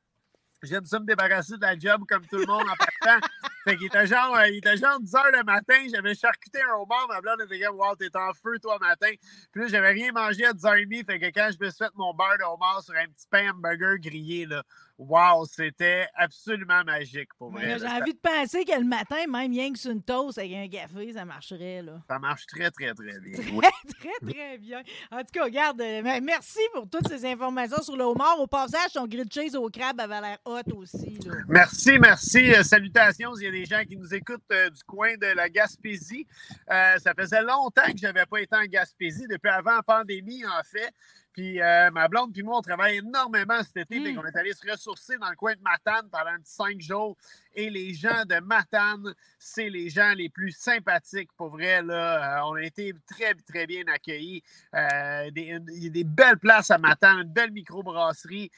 J'aime 0.62 0.87
ça 0.87 0.98
me 0.98 1.04
débarrasser 1.04 1.57
de 1.57 1.61
la 1.61 1.78
job 1.78 2.04
comme 2.09 2.24
tout 2.26 2.37
le 2.38 2.46
monde 2.46 2.62
en 2.62 2.74
partant. 2.76 3.26
Fait 3.64 3.76
qu'il 3.76 3.87
était 3.87 4.07
genre, 4.07 4.35
euh, 4.37 4.48
il 4.48 4.57
était 4.59 4.76
genre 4.76 4.98
10 5.00 5.14
heures 5.14 5.30
le 5.33 5.42
matin, 5.42 5.74
j'avais 5.90 6.14
charcuté 6.14 6.61
un 6.62 6.74
homard, 6.74 7.07
ma 7.09 7.20
blonde 7.20 7.40
était 7.42 7.61
comme, 7.64 7.76
wow, 7.76 7.94
t'es 7.96 8.14
en 8.14 8.33
feu 8.35 8.59
toi 8.61 8.78
matin. 8.78 9.11
Puis 9.52 9.62
là, 9.62 9.68
j'avais 9.68 9.90
rien 9.90 10.12
mangé 10.12 10.44
à 10.44 10.52
10h30, 10.52 11.07
fait 11.07 11.18
que 11.18 11.26
quand 11.26 11.50
je 11.52 11.64
me 11.64 11.70
suis 11.70 11.78
fait 11.78 11.90
mon 11.94 12.12
beurre 12.14 12.37
de 12.38 12.44
homard 12.44 12.83
sur 12.83 12.94
un 12.94 13.07
petit 13.07 13.26
pain 13.30 13.50
hamburger 13.50 13.98
grillé, 13.98 14.44
là, 14.46 14.62
wow, 14.98 15.44
c'était 15.46 16.07
absolument 16.14 16.85
magique 16.85 17.28
pour 17.38 17.52
là, 17.52 17.78
J'ai 17.78 17.87
envie 17.87 18.14
de 18.14 18.18
penser 18.18 18.64
que 18.64 18.78
le 18.78 18.85
matin, 18.87 19.26
même 19.28 19.52
rien 19.52 19.72
que 19.72 19.78
sur 19.78 19.90
une 19.90 20.02
toast 20.02 20.38
avec 20.38 20.52
un 20.52 20.68
café, 20.68 21.12
ça 21.12 21.24
marcherait, 21.24 21.83
là. 21.83 22.00
Ça 22.09 22.18
marche 22.18 22.46
très, 22.46 22.70
très, 22.70 22.94
très 22.94 23.20
bien. 23.20 23.35
Très, 23.38 23.50
Oui. 23.50 23.66
très, 23.98 24.33
très 24.33 24.59
bien. 24.59 24.83
En 25.11 25.18
tout 25.18 25.33
cas, 25.33 25.44
regarde, 25.44 25.80
euh, 25.80 26.00
mais 26.02 26.20
merci 26.20 26.61
pour 26.72 26.88
toutes 26.88 27.09
ces 27.09 27.24
informations 27.26 27.83
sur 27.83 27.96
le 27.96 28.04
homard. 28.04 28.38
Au 28.40 28.46
passage, 28.46 28.92
ton 28.92 29.07
grilled 29.07 29.33
cheese 29.33 29.57
au 29.57 29.68
crabe 29.68 30.00
avait 30.00 30.20
l'air 30.20 30.38
hot 30.44 30.72
aussi, 30.76 31.18
là. 31.26 31.35
Merci, 31.48 31.98
merci. 31.98 32.54
Euh, 32.54 32.62
salutations. 32.62 33.35
Il 33.37 33.44
y 33.44 33.48
a 33.48 33.50
des 33.50 33.64
gens 33.64 33.83
qui 33.88 33.96
nous 33.96 34.12
écoutent 34.14 34.42
euh, 34.52 34.70
du 34.70 34.83
coin 34.85 35.16
de 35.16 35.26
la 35.26 35.48
Gaspésie. 35.48 36.26
Euh, 36.70 36.98
ça 36.98 37.12
faisait 37.14 37.42
longtemps 37.42 37.87
que 37.87 37.98
je 37.98 38.02
n'avais 38.02 38.26
pas 38.26 38.40
été 38.40 38.57
en 38.57 38.64
Gaspésie, 38.64 39.26
depuis 39.28 39.50
avant 39.50 39.76
la 39.76 39.83
pandémie, 39.83 40.44
en 40.44 40.62
fait. 40.64 40.92
Puis 41.35 41.61
euh, 41.61 41.90
ma 41.90 42.07
blonde 42.09 42.33
puis 42.33 42.42
moi, 42.44 42.57
on 42.59 42.62
travaille 42.62 42.99
énormément 42.99 43.61
cet 43.64 43.77
été. 43.77 43.99
Mm. 44.01 44.05
fait 44.05 44.14
qu'on 44.14 44.25
est 44.25 44.37
allé 44.37 44.53
se 44.53 44.70
ressourcer 44.70 45.18
dans 45.18 45.29
le 45.29 45.37
coin 45.37 45.53
de 45.55 45.61
Matane 45.62 46.09
pendant 46.11 46.31
un 46.31 46.38
petit 46.38 46.55
cinq 46.55 46.81
jours. 46.81 47.16
Et 47.57 47.70
les 47.70 47.92
gens 47.92 48.25
de 48.25 48.38
Matane, 48.40 49.14
c'est 49.38 49.68
les 49.68 49.88
gens 49.90 50.12
les 50.14 50.29
plus 50.29 50.51
sympathiques, 50.53 51.31
pour 51.37 51.51
vrai. 51.51 51.83
Là. 51.83 52.38
Euh, 52.38 52.44
on 52.47 52.55
a 52.55 52.62
été 52.62 52.92
très, 53.07 53.35
très 53.35 53.66
bien 53.66 53.83
accueillis. 53.92 54.42
Euh, 54.75 55.31
des- 55.33 55.42
une- 55.42 55.66
Il 55.73 55.85
y 55.85 55.87
a 55.88 55.90
des 55.90 56.05
belles 56.05 56.38
places 56.38 56.70
à 56.70 56.79
Matane, 56.79 57.18
une 57.18 57.33
belle 57.33 57.51
microbrasserie 57.53 58.51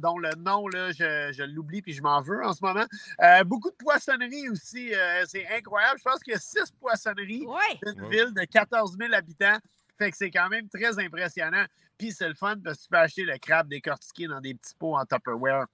dont 0.00 0.18
le 0.18 0.30
nom, 0.38 0.66
là, 0.68 0.90
je, 0.92 1.30
je 1.32 1.42
l'oublie 1.44 1.82
puis 1.82 1.92
je 1.92 2.02
m'en 2.02 2.20
veux 2.20 2.44
en 2.44 2.52
ce 2.52 2.64
moment. 2.64 2.84
Beaucoup 3.46 3.70
de 3.70 3.76
poissonneries 3.76 4.48
aussi. 4.48 4.92
c'est 5.26 5.46
incroyable. 5.56 5.98
Je 5.98 6.04
pense 6.04 6.20
qu'il 6.22 6.32
y 6.32 6.36
a 6.36 6.40
six 6.40 6.70
poissonneries 6.80 7.46
Ouais. 7.46 7.78
d'une 7.92 8.08
ville 8.08 8.32
de 8.34 8.44
14 8.44 8.96
000 8.98 9.12
habitants. 9.14 9.58
Fait 9.98 10.10
que 10.10 10.16
c'est 10.16 10.30
quand 10.30 10.48
même 10.48 10.68
très 10.68 10.98
impressionnant. 10.98 11.64
Puis 11.98 12.12
c'est 12.12 12.28
le 12.28 12.34
fun 12.34 12.56
parce 12.64 12.78
que 12.78 12.82
tu 12.84 12.88
peux 12.88 12.98
acheter 12.98 13.24
le 13.24 13.36
crabe 13.38 13.68
décortiqué 13.68 14.28
dans 14.28 14.40
des 14.40 14.54
petits 14.54 14.74
pots 14.78 14.96
en 14.96 15.04
Tupperware. 15.04 15.66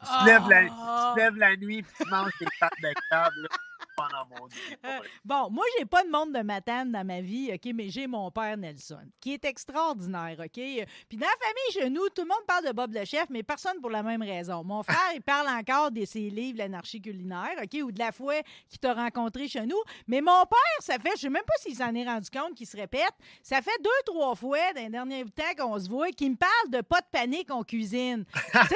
Tu 0.00 0.06
te 0.06 0.26
lèves 0.26 0.48
la, 0.48 0.64
tu 0.64 0.70
Ah! 0.72 1.12
te 1.14 1.20
lèves 1.20 1.36
la 1.36 1.56
nuit 1.56 1.82
puis 1.82 1.92
tu 2.04 2.08
manges 2.10 2.30
tes 2.38 2.46
pattes 2.60 2.72
de 2.82 2.92
crabe. 3.10 3.32
Là. 3.42 3.48
Pendant 3.96 4.26
mon. 4.30 4.46
Euh, 4.84 4.98
bon, 5.24 5.50
moi, 5.50 5.64
j'ai 5.78 5.84
pas 5.84 6.04
de 6.04 6.10
monde 6.10 6.32
de 6.32 6.40
matane 6.40 6.92
dans 6.92 7.04
ma 7.04 7.20
vie, 7.20 7.50
OK, 7.52 7.72
mais 7.74 7.88
j'ai 7.88 8.06
mon 8.06 8.30
père 8.30 8.56
Nelson, 8.56 9.00
qui 9.20 9.32
est 9.32 9.44
extraordinaire, 9.44 10.36
OK? 10.38 10.52
Puis 10.52 11.18
dans 11.18 11.26
la 11.26 11.46
famille, 11.46 11.72
chez 11.72 11.90
nous, 11.90 12.08
tout 12.10 12.22
le 12.22 12.28
monde 12.28 12.44
parle 12.46 12.66
de 12.66 12.72
Bob 12.72 12.92
le 12.92 13.04
chef, 13.04 13.26
mais 13.30 13.42
personne 13.42 13.80
pour 13.80 13.90
la 13.90 14.02
même 14.02 14.22
raison. 14.22 14.62
Mon 14.64 14.82
frère, 14.84 15.12
il 15.14 15.22
parle 15.22 15.48
encore 15.48 15.90
de 15.90 16.04
ses 16.04 16.30
livres, 16.30 16.58
l'anarchie 16.58 17.00
culinaire, 17.00 17.56
OK, 17.62 17.82
ou 17.82 17.90
de 17.90 17.98
la 17.98 18.12
fois 18.12 18.34
qu'il 18.68 18.78
t'a 18.78 18.94
rencontré 18.94 19.48
chez 19.48 19.66
nous. 19.66 19.80
Mais 20.06 20.20
mon 20.20 20.44
père, 20.44 20.80
ça 20.80 20.98
fait, 20.98 21.12
je 21.16 21.22
sais 21.22 21.30
même 21.30 21.44
pas 21.44 21.54
s'il 21.58 21.74
s'en 21.74 21.94
est 21.94 22.04
rendu 22.04 22.28
compte 22.30 22.54
qu'il 22.54 22.66
se 22.66 22.76
répète, 22.76 23.14
ça 23.42 23.62
fait 23.62 23.82
deux, 23.82 23.90
trois 24.04 24.34
fois 24.34 24.72
dans 24.74 24.82
les 24.82 24.90
derniers 24.90 25.24
temps 25.24 25.42
qu'on 25.56 25.78
se 25.80 25.88
voit 25.88 26.10
qu'il 26.10 26.32
me 26.32 26.36
parle 26.36 26.70
de 26.70 26.80
pas 26.82 27.00
de 27.00 27.06
panique 27.10 27.50
en 27.50 27.62
cuisine. 27.62 28.24
tu 28.34 28.68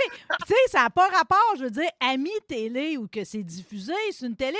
sais, 0.46 0.54
ça 0.68 0.84
n'a 0.84 0.90
pas 0.90 1.08
rapport, 1.08 1.54
je 1.58 1.64
veux 1.64 1.70
dire, 1.70 1.90
Ami 2.00 2.30
Télé 2.48 2.96
ou 2.96 3.06
que 3.06 3.24
c'est 3.24 3.42
diffusé, 3.42 3.92
c'est 4.12 4.26
une 4.26 4.36
télé 4.36 4.56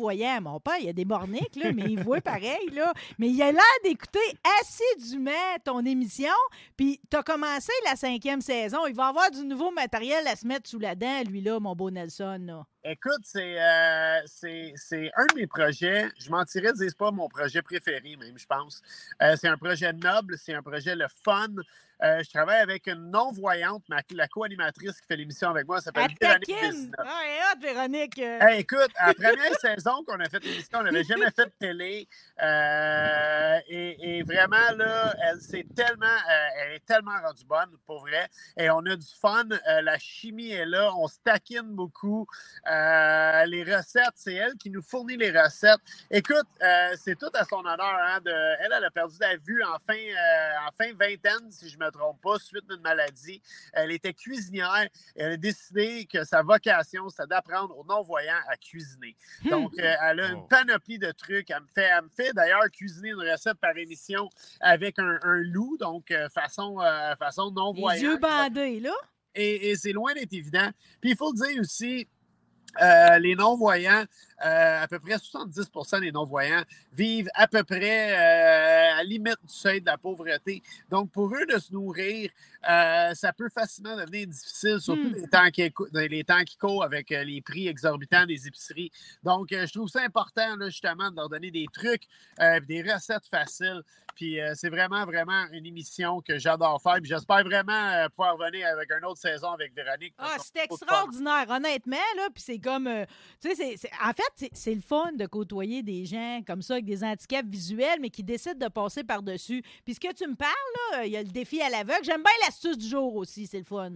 non-voyants. 0.01 0.41
Mon 0.41 0.59
père, 0.59 0.77
il 0.79 0.85
y 0.85 0.89
a 0.89 0.93
des 0.93 1.05
morniques, 1.05 1.55
là, 1.55 1.71
mais 1.73 1.83
il 1.83 2.01
voit 2.01 2.21
pareil, 2.21 2.69
là. 2.73 2.91
Mais 3.19 3.29
il 3.29 3.41
a 3.41 3.51
l'air 3.51 3.61
d'écouter 3.83 4.19
assidûment 4.61 5.31
ton 5.63 5.85
émission, 5.85 6.33
puis 6.75 6.99
t'as 7.09 7.23
commencé 7.23 7.71
la 7.85 7.95
cinquième 7.95 8.41
saison. 8.41 8.85
Il 8.87 8.95
va 8.95 9.07
avoir 9.07 9.29
du 9.31 9.45
nouveau 9.45 9.71
matériel 9.71 10.25
à 10.27 10.35
se 10.35 10.47
mettre 10.47 10.69
sous 10.69 10.79
la 10.79 10.95
dent, 10.95 11.23
lui, 11.29 11.41
là, 11.41 11.59
mon 11.59 11.75
beau 11.75 11.91
Nelson. 11.91 12.63
Écoute, 12.83 13.21
c'est 13.23 13.61
euh, 13.61 14.21
c'est 14.25 14.73
c'est 14.75 15.11
un 15.15 15.25
de 15.27 15.35
mes 15.35 15.47
projets. 15.47 16.09
Je 16.19 16.31
mentirais, 16.31 16.71
c'est 16.75 16.97
pas 16.97 17.11
mon 17.11 17.29
projet 17.29 17.61
préféré, 17.61 18.15
même, 18.19 18.37
je 18.37 18.45
pense. 18.47 18.81
Euh, 19.21 19.35
c'est 19.39 19.47
un 19.47 19.57
projet 19.57 19.93
noble, 19.93 20.35
c'est 20.37 20.55
un 20.55 20.63
projet 20.63 20.95
le 20.95 21.05
fun. 21.23 21.47
Euh, 22.03 22.23
je 22.23 22.29
travaille 22.31 22.59
avec 22.59 22.87
une 22.87 23.11
non-voyante, 23.11 23.83
ma- 23.89 24.01
la 24.15 24.27
co-animatrice 24.27 24.99
qui 24.99 25.07
fait 25.07 25.15
l'émission 25.17 25.49
avec 25.49 25.67
moi, 25.67 25.77
elle 25.77 25.83
s'appelle 25.83 26.07
Elle 26.19 26.27
Véronique. 26.47 26.61
Vézina. 26.61 26.97
Ah, 26.99 27.21
et 27.55 27.59
Véronique. 27.61 28.17
Hey, 28.17 28.59
écoute, 28.61 28.89
à 28.95 29.07
la 29.09 29.13
première 29.13 29.53
saison 29.59 30.03
qu'on 30.07 30.19
a 30.19 30.27
fait 30.29 30.43
l'émission, 30.43 30.79
on 30.79 30.83
n'avait 30.83 31.03
jamais 31.03 31.29
fait 31.31 31.45
de 31.45 31.53
télé. 31.59 32.07
euh, 32.41 33.59
et, 33.67 34.17
et 34.17 34.23
vraiment, 34.23 34.71
là, 34.77 35.13
elle 35.23 35.39
s'est 35.41 35.65
tellement, 35.75 36.05
euh, 36.07 36.47
elle 36.57 36.73
est 36.73 36.85
tellement 36.85 37.19
rendue 37.23 37.45
bonne, 37.45 37.69
pour 37.85 37.99
vrai. 38.01 38.27
Et 38.57 38.69
on 38.71 38.79
a 38.79 38.95
du 38.95 39.07
fun. 39.19 39.43
la 39.83 39.97
chimie 39.99 40.51
est 40.51 40.65
là. 40.65 40.91
On 40.95 41.07
se 41.07 41.17
taquine 41.23 41.75
beaucoup. 41.75 42.25
Les 42.65 43.63
recettes, 43.63 44.15
c'est 44.15 44.33
elle 44.33 44.55
qui 44.55 44.69
nous 44.69 44.81
fournit 44.81 45.17
les 45.17 45.31
recettes. 45.31 45.79
Écoute, 46.09 46.47
c'est 46.95 47.17
tout 47.17 47.29
à 47.33 47.43
son 47.45 47.59
honneur. 47.59 47.79
Hein, 48.07 48.19
de, 48.25 48.31
elle, 48.31 48.73
elle 48.75 48.85
a 48.85 48.91
perdu 48.91 49.17
la 49.19 49.35
vue 49.37 49.63
en 49.63 49.77
fin, 49.79 49.93
en 50.67 50.71
fin 50.77 50.91
vingtaine, 50.93 51.51
si 51.51 51.69
je 51.69 51.77
ne 51.77 51.90
me 51.93 51.99
trompe 51.99 52.21
pas, 52.21 52.37
suite 52.39 52.65
d'une 52.69 52.81
maladie. 52.81 53.41
Elle 53.73 53.91
était 53.91 54.13
cuisinière 54.13 54.83
et 55.15 55.21
elle 55.21 55.31
a 55.33 55.37
décidé 55.37 56.05
que 56.11 56.23
sa 56.23 56.41
vocation, 56.41 57.09
c'était 57.09 57.27
d'apprendre 57.27 57.77
aux 57.77 57.83
non-voyants 57.85 58.41
à 58.47 58.57
cuisiner. 58.57 59.15
Donc, 59.49 59.73
euh, 59.79 59.93
elle 60.03 60.19
a 60.19 60.27
une 60.29 60.39
Oh. 60.39 60.47
panoplie 60.49 60.97
de 60.99 61.11
trucs. 61.11 61.49
Elle 61.51 61.61
me 61.61 61.67
fait, 61.67 61.83
elle 61.95 62.03
me 62.03 62.09
fait 62.09 62.33
d'ailleurs 62.33 62.63
cuisiner 62.71 63.09
une 63.09 63.29
recette 63.31 63.57
par 63.59 63.75
émission 63.77 64.29
avec 64.59 64.97
un, 64.99 65.19
un 65.23 65.41
loup, 65.41 65.77
donc 65.77 66.09
euh, 66.11 66.29
façon, 66.29 66.79
euh, 66.81 67.15
façon 67.17 67.49
Les 67.49 67.55
non-voyante. 67.55 68.01
yeux 68.03 68.17
bandés, 68.17 68.79
là. 68.79 68.93
Et, 69.35 69.69
et 69.71 69.75
c'est 69.75 69.91
loin 69.93 70.13
d'être 70.13 70.33
évident. 70.33 70.69
Puis 70.99 71.11
il 71.11 71.15
faut 71.15 71.31
le 71.31 71.47
dire 71.47 71.61
aussi, 71.61 72.07
euh, 72.81 73.17
les 73.19 73.35
non-voyants, 73.35 74.05
à 74.41 74.87
peu 74.87 74.99
près 74.99 75.15
70% 75.15 75.99
des 76.01 76.11
non-voyants 76.11 76.63
vivent 76.93 77.29
à 77.33 77.47
peu 77.47 77.63
près 77.63 78.11
euh, 78.11 78.93
à 78.93 78.97
la 78.97 79.03
limite 79.03 79.37
du 79.43 79.53
seuil 79.53 79.81
de 79.81 79.85
la 79.85 79.97
pauvreté. 79.97 80.61
Donc, 80.89 81.11
pour 81.11 81.33
eux 81.35 81.45
de 81.45 81.59
se 81.59 81.71
nourrir, 81.73 82.29
euh, 82.69 83.13
ça 83.13 83.33
peut 83.33 83.49
facilement 83.49 83.95
devenir 83.97 84.27
difficile, 84.27 84.79
surtout 84.79 85.01
Hmm. 85.01 85.13
les, 85.15 85.27
temps 85.27 85.49
qui, 85.51 85.73
dans 85.91 85.99
les 86.09 86.23
temps 86.23 86.43
qui 86.43 86.57
courent 86.57 86.83
avec 86.83 87.11
euh, 87.11 87.23
les 87.23 87.41
prix 87.41 87.67
exorbitants 87.67 88.25
des 88.25 88.47
épiceries. 88.47 88.91
Donc, 89.23 89.51
euh, 89.51 89.65
je 89.65 89.73
trouve 89.73 89.89
ça 89.89 90.01
important, 90.01 90.55
là, 90.57 90.69
justement, 90.69 91.09
de 91.09 91.15
leur 91.15 91.29
donner 91.29 91.49
des 91.51 91.65
trucs, 91.73 92.03
euh, 92.39 92.59
des 92.59 92.81
recettes 92.81 93.27
faciles. 93.29 93.81
Puis 94.15 94.39
euh, 94.41 94.51
c'est 94.55 94.69
vraiment, 94.69 95.05
vraiment 95.05 95.45
une 95.51 95.65
émission 95.65 96.21
que 96.21 96.37
j'adore 96.37 96.81
faire. 96.81 96.95
Puis 96.95 97.05
j'espère 97.05 97.43
vraiment 97.43 97.71
euh, 97.71 98.09
pouvoir 98.09 98.37
revenir 98.37 98.67
avec 98.67 98.91
une 98.91 99.05
autre 99.05 99.19
saison 99.21 99.51
avec 99.51 99.73
Véronique. 99.73 100.13
Ah, 100.17 100.35
fun. 100.37 100.61
extraordinaire, 100.63 101.45
honnêtement, 101.49 101.95
là. 102.17 102.27
Puis 102.33 102.43
c'est 102.43 102.59
comme. 102.59 102.87
euh, 102.87 103.05
tu 103.41 103.55
sais, 103.55 103.75
en 104.03 104.09
fait, 104.13 104.30
c'est- 104.35 104.73
le 104.75 104.81
fun 104.81 105.11
de 105.13 105.25
côtoyer 105.25 105.83
des 105.83 106.05
gens 106.05 106.41
comme 106.45 106.61
ça, 106.61 106.73
avec 106.75 106.85
des 106.85 107.03
handicaps 107.03 107.47
visuels, 107.47 107.99
mais 108.01 108.09
qui 108.09 108.23
décident 108.23 108.65
de 108.67 108.71
passer 108.71 109.03
par-dessus. 109.03 109.61
Puis 109.85 109.95
ce 109.95 109.99
que 109.99 110.13
tu 110.13 110.27
me 110.27 110.35
parles, 110.35 110.51
là, 110.93 111.05
il 111.05 111.11
y 111.11 111.17
a 111.17 111.23
le 111.23 111.29
défi 111.29 111.61
à 111.61 111.69
l'aveugle. 111.69 112.03
J'aime 112.03 112.23
bien 112.23 112.31
l'astuce 112.45 112.77
du 112.77 112.87
jour 112.87 113.15
aussi, 113.15 113.47
c'est 113.47 113.57
le 113.59 113.63
fun. 113.63 113.91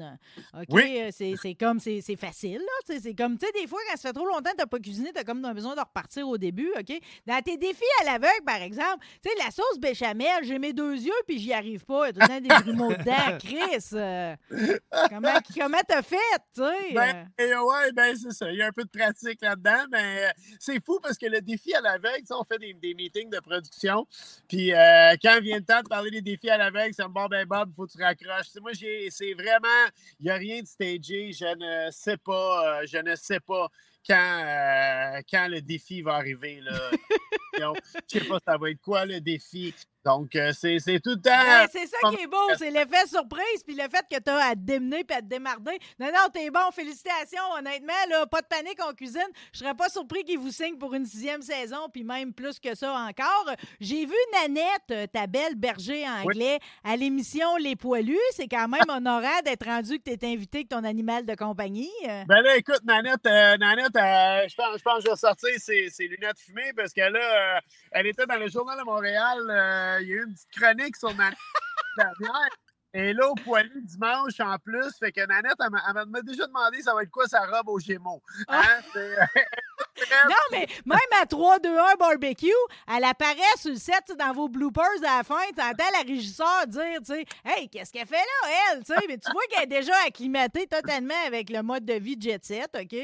OK? 0.54 0.66
Oui. 0.70 1.00
euh, 1.02 1.10
C'est 1.12 1.56
comme. 1.56 1.80
C'est 1.80 2.16
facile, 2.16 2.60
là. 2.60 2.98
C'est 3.00 3.14
comme, 3.16 3.38
tu 3.38 3.46
sais, 3.46 3.52
des 3.60 3.68
fois, 3.68 3.80
quand 3.90 3.98
ça 3.98 4.10
fait 4.10 4.14
trop 4.14 4.26
longtemps 4.26 4.52
que 4.58 4.62
tu 4.62 4.68
pas 4.68 4.80
cuisiné, 4.80 5.12
tu 5.14 5.20
as 5.20 5.24
comme 5.24 5.42
besoin 5.54 5.76
de 5.76 5.80
repartir 5.80 6.28
au 6.28 6.38
début, 6.38 6.72
OK? 6.78 7.00
Dans 7.26 7.42
tes 7.42 7.58
défis 7.58 7.84
à 8.02 8.06
l'aveugle, 8.06 8.44
par 8.46 8.62
exemple, 8.62 9.06
tu 9.24 9.30
sais, 9.30 9.36
la 9.44 9.52
sauce 9.52 9.80
béchamel, 9.80 10.44
j'ai 10.44 10.60
mes 10.60 10.74
deux 10.74 10.96
yeux, 10.96 11.12
puis 11.28 11.40
j'y 11.40 11.54
arrive 11.54 11.86
pas. 11.86 12.10
Il 12.10 12.18
y 12.18 12.22
a 12.22 12.40
des 12.40 12.48
grumeaux 12.50 12.94
dedans. 12.94 13.38
Chris, 13.40 13.86
euh, 13.94 14.36
comment 15.10 15.34
comment 15.58 15.78
t'as 15.88 16.02
fait, 16.02 16.16
tu 16.54 16.62
sais? 16.62 16.94
Ben, 16.94 17.28
et 17.40 17.54
ouais, 17.56 17.92
ben 17.94 18.16
c'est 18.16 18.32
ça. 18.32 18.52
Il 18.52 18.58
y 18.58 18.62
a 18.62 18.68
un 18.68 18.72
peu 18.72 18.84
de 18.84 18.90
pratique 18.90 19.42
là-dedans, 19.42 19.86
mais 19.92 20.25
c'est 20.60 20.84
fou 20.84 21.00
parce 21.02 21.18
que 21.18 21.26
le 21.26 21.42
défi 21.42 21.74
à 21.74 21.82
l'aveugle, 21.82 22.20
tu 22.20 22.28
sais, 22.28 22.34
on 22.34 22.44
fait 22.44 22.60
des, 22.60 22.94
meetings 22.94 23.30
de 23.30 23.40
production. 23.40 24.08
Puis 24.48 24.74
euh, 24.74 25.16
quand 25.22 25.40
vient 25.42 25.58
le 25.58 25.64
temps 25.64 25.82
de 25.82 25.88
parler 25.88 26.12
des 26.12 26.22
défis 26.22 26.50
à 26.50 26.58
l'aveugle, 26.58 26.94
c'est 26.94 27.08
bon, 27.08 27.28
ben 27.28 27.46
Bob, 27.46 27.70
il 27.72 27.76
faut 27.76 27.86
que 27.86 27.92
tu 27.92 28.02
raccroches. 28.02 28.48
Moi, 28.62 28.72
c'est 28.74 29.34
vraiment, 29.34 29.90
il 30.20 30.26
n'y 30.26 30.30
a 30.30 30.36
rien 30.36 30.62
de 30.62 30.68
stagé. 30.68 31.32
Je 31.32 31.56
ne 31.56 31.92
sais 31.92 32.18
pas, 32.18 32.82
euh, 32.82 32.86
je 32.88 32.98
ne 32.98 33.16
sais 33.16 33.40
pas 33.40 33.70
quand, 34.08 34.44
euh, 34.46 35.22
quand 35.30 35.48
le 35.48 35.62
défi 35.62 36.02
va 36.02 36.16
arriver. 36.16 36.60
Là. 36.62 36.74
Je 37.58 38.20
sais 38.20 38.26
pas, 38.26 38.40
ça 38.46 38.58
va 38.58 38.70
être 38.70 38.82
quoi 38.82 39.06
le 39.06 39.20
défi? 39.22 39.74
Donc, 40.06 40.36
euh, 40.36 40.52
c'est, 40.54 40.78
tout 41.04 41.12
le 41.12 41.22
temps. 41.22 41.32
Ben, 41.32 41.68
c'est 41.72 41.88
ça 41.88 41.98
qui 42.10 42.22
est 42.22 42.28
beau, 42.28 42.38
c'est 42.60 42.70
l'effet 42.70 43.08
surprise, 43.08 43.64
puis 43.66 43.74
le 43.74 43.82
fait 43.90 44.06
que 44.10 44.22
tu 44.22 44.30
as 44.30 44.50
à 44.50 44.52
te 44.52 44.60
démener 44.60 45.04
puis 45.04 45.18
à 45.18 45.22
te 45.22 45.26
démarder. 45.26 45.80
Non, 46.00 46.08
non, 46.08 46.30
t'es 46.32 46.52
bon, 46.52 46.60
félicitations, 46.72 47.42
honnêtement, 47.58 47.94
là, 48.12 48.28
pas 48.28 48.42
de 48.42 48.46
panique 48.46 48.80
en 48.84 48.94
cuisine. 48.94 49.22
Je 49.52 49.60
serais 49.60 49.74
pas 49.74 49.90
surpris 49.90 50.24
qu'ils 50.24 50.38
vous 50.38 50.52
signent 50.52 50.78
pour 50.78 50.94
une 50.94 51.06
sixième 51.06 51.42
saison, 51.42 51.90
puis 51.92 52.04
même 52.04 52.34
plus 52.34 52.60
que 52.60 52.76
ça 52.76 52.94
encore. 52.94 53.56
J'ai 53.80 54.06
vu 54.06 54.14
Nanette, 54.34 54.92
euh, 54.92 55.08
ta 55.08 55.26
belle 55.26 55.56
berger 55.56 56.08
anglais, 56.08 56.60
à 56.84 56.96
l'émission 56.96 57.56
Les 57.58 57.76
Poilus. 57.76 58.20
C'est 58.32 58.48
quand 58.48 58.68
même 58.68 58.82
honorant 58.90 59.42
d'être 59.44 59.66
rendu 59.66 59.98
que 59.98 60.04
tu 60.04 60.12
es 60.12 60.34
invité 60.34 60.60
avec 60.60 60.70
ton 60.70 60.84
animal 60.84 61.26
de 61.26 61.34
compagnie. 61.34 61.90
Ben 62.04 62.42
là, 62.42 62.58
écoute, 62.58 62.82
Nanette, 62.84 63.26
euh, 63.26 63.58
Nanette 63.58 63.95
euh, 63.96 64.48
je, 64.48 64.56
pense, 64.56 64.78
je 64.78 64.84
pense 64.84 64.98
que 64.98 65.06
je 65.06 65.10
vais 65.10 65.16
sortir 65.16 65.50
ses, 65.58 66.08
lunettes 66.08 66.40
fumées 66.40 66.74
parce 66.76 66.94
que 66.94 67.02
là, 67.02 67.58
euh, 67.58 67.60
elle 67.92 68.08
était 68.08 68.26
dans 68.26 68.38
le 68.38 68.48
Journal 68.48 68.78
de 68.78 68.84
Montréal. 68.84 69.40
euh, 69.50 69.98
il 70.02 70.08
y 70.08 70.12
a 70.12 70.16
eu 70.16 70.26
une 70.26 70.34
petite 70.34 70.52
chronique 70.52 70.96
sur 70.96 71.14
Nanette 71.16 71.38
dernière. 71.98 72.50
Et 72.98 73.12
là, 73.14 73.28
au 73.30 73.36
poilu 73.36 73.82
dimanche 73.84 74.40
en 74.40 74.58
plus, 74.58 74.90
fait 74.98 75.12
que 75.12 75.20
Nanette, 75.28 75.58
elle 75.60 75.70
m'a- 76.10 76.22
déjà 76.22 76.48
demandé 76.48 76.82
ça 76.82 76.94
va 76.96 77.04
être 77.04 77.12
quoi 77.12 77.28
sa 77.28 77.42
robe 77.46 77.68
aux 77.68 77.80
Gémeaux. 77.80 78.22
Hein? 78.48 78.62
C'est- 78.94 79.16
Non, 80.30 80.36
mais 80.52 80.68
même 80.86 80.98
à 81.22 81.26
3-2-1 81.26 81.96
barbecue, 81.98 82.48
elle 82.94 83.04
apparaît 83.06 83.36
sur 83.58 83.72
le 83.72 83.78
set 83.78 84.04
dans 84.18 84.34
vos 84.34 84.50
bloopers 84.50 84.86
à 85.08 85.18
la 85.18 85.24
fin. 85.24 85.40
Tu 85.56 85.62
entends 85.62 85.92
la 85.94 86.00
régisseur 86.06 86.68
dire, 86.68 87.00
tu 87.00 87.14
sais, 87.14 87.26
Hey, 87.46 87.70
qu'est-ce 87.70 87.92
qu'elle 87.94 88.06
fait 88.08 88.16
là, 88.16 88.50
elle? 88.74 88.84
Mais 89.08 89.18
tu 89.18 89.32
vois 89.32 89.42
qu'elle 89.50 89.64
est 89.64 89.68
déjà 89.68 89.94
acclimatée 90.06 90.68
totalement 90.68 91.14
avec 91.26 91.50
le 91.50 91.62
mode 91.62 91.86
de 91.86 91.94
vie 91.94 92.18
jet 92.20 92.44
set, 92.44 92.70
OK? 92.80 92.96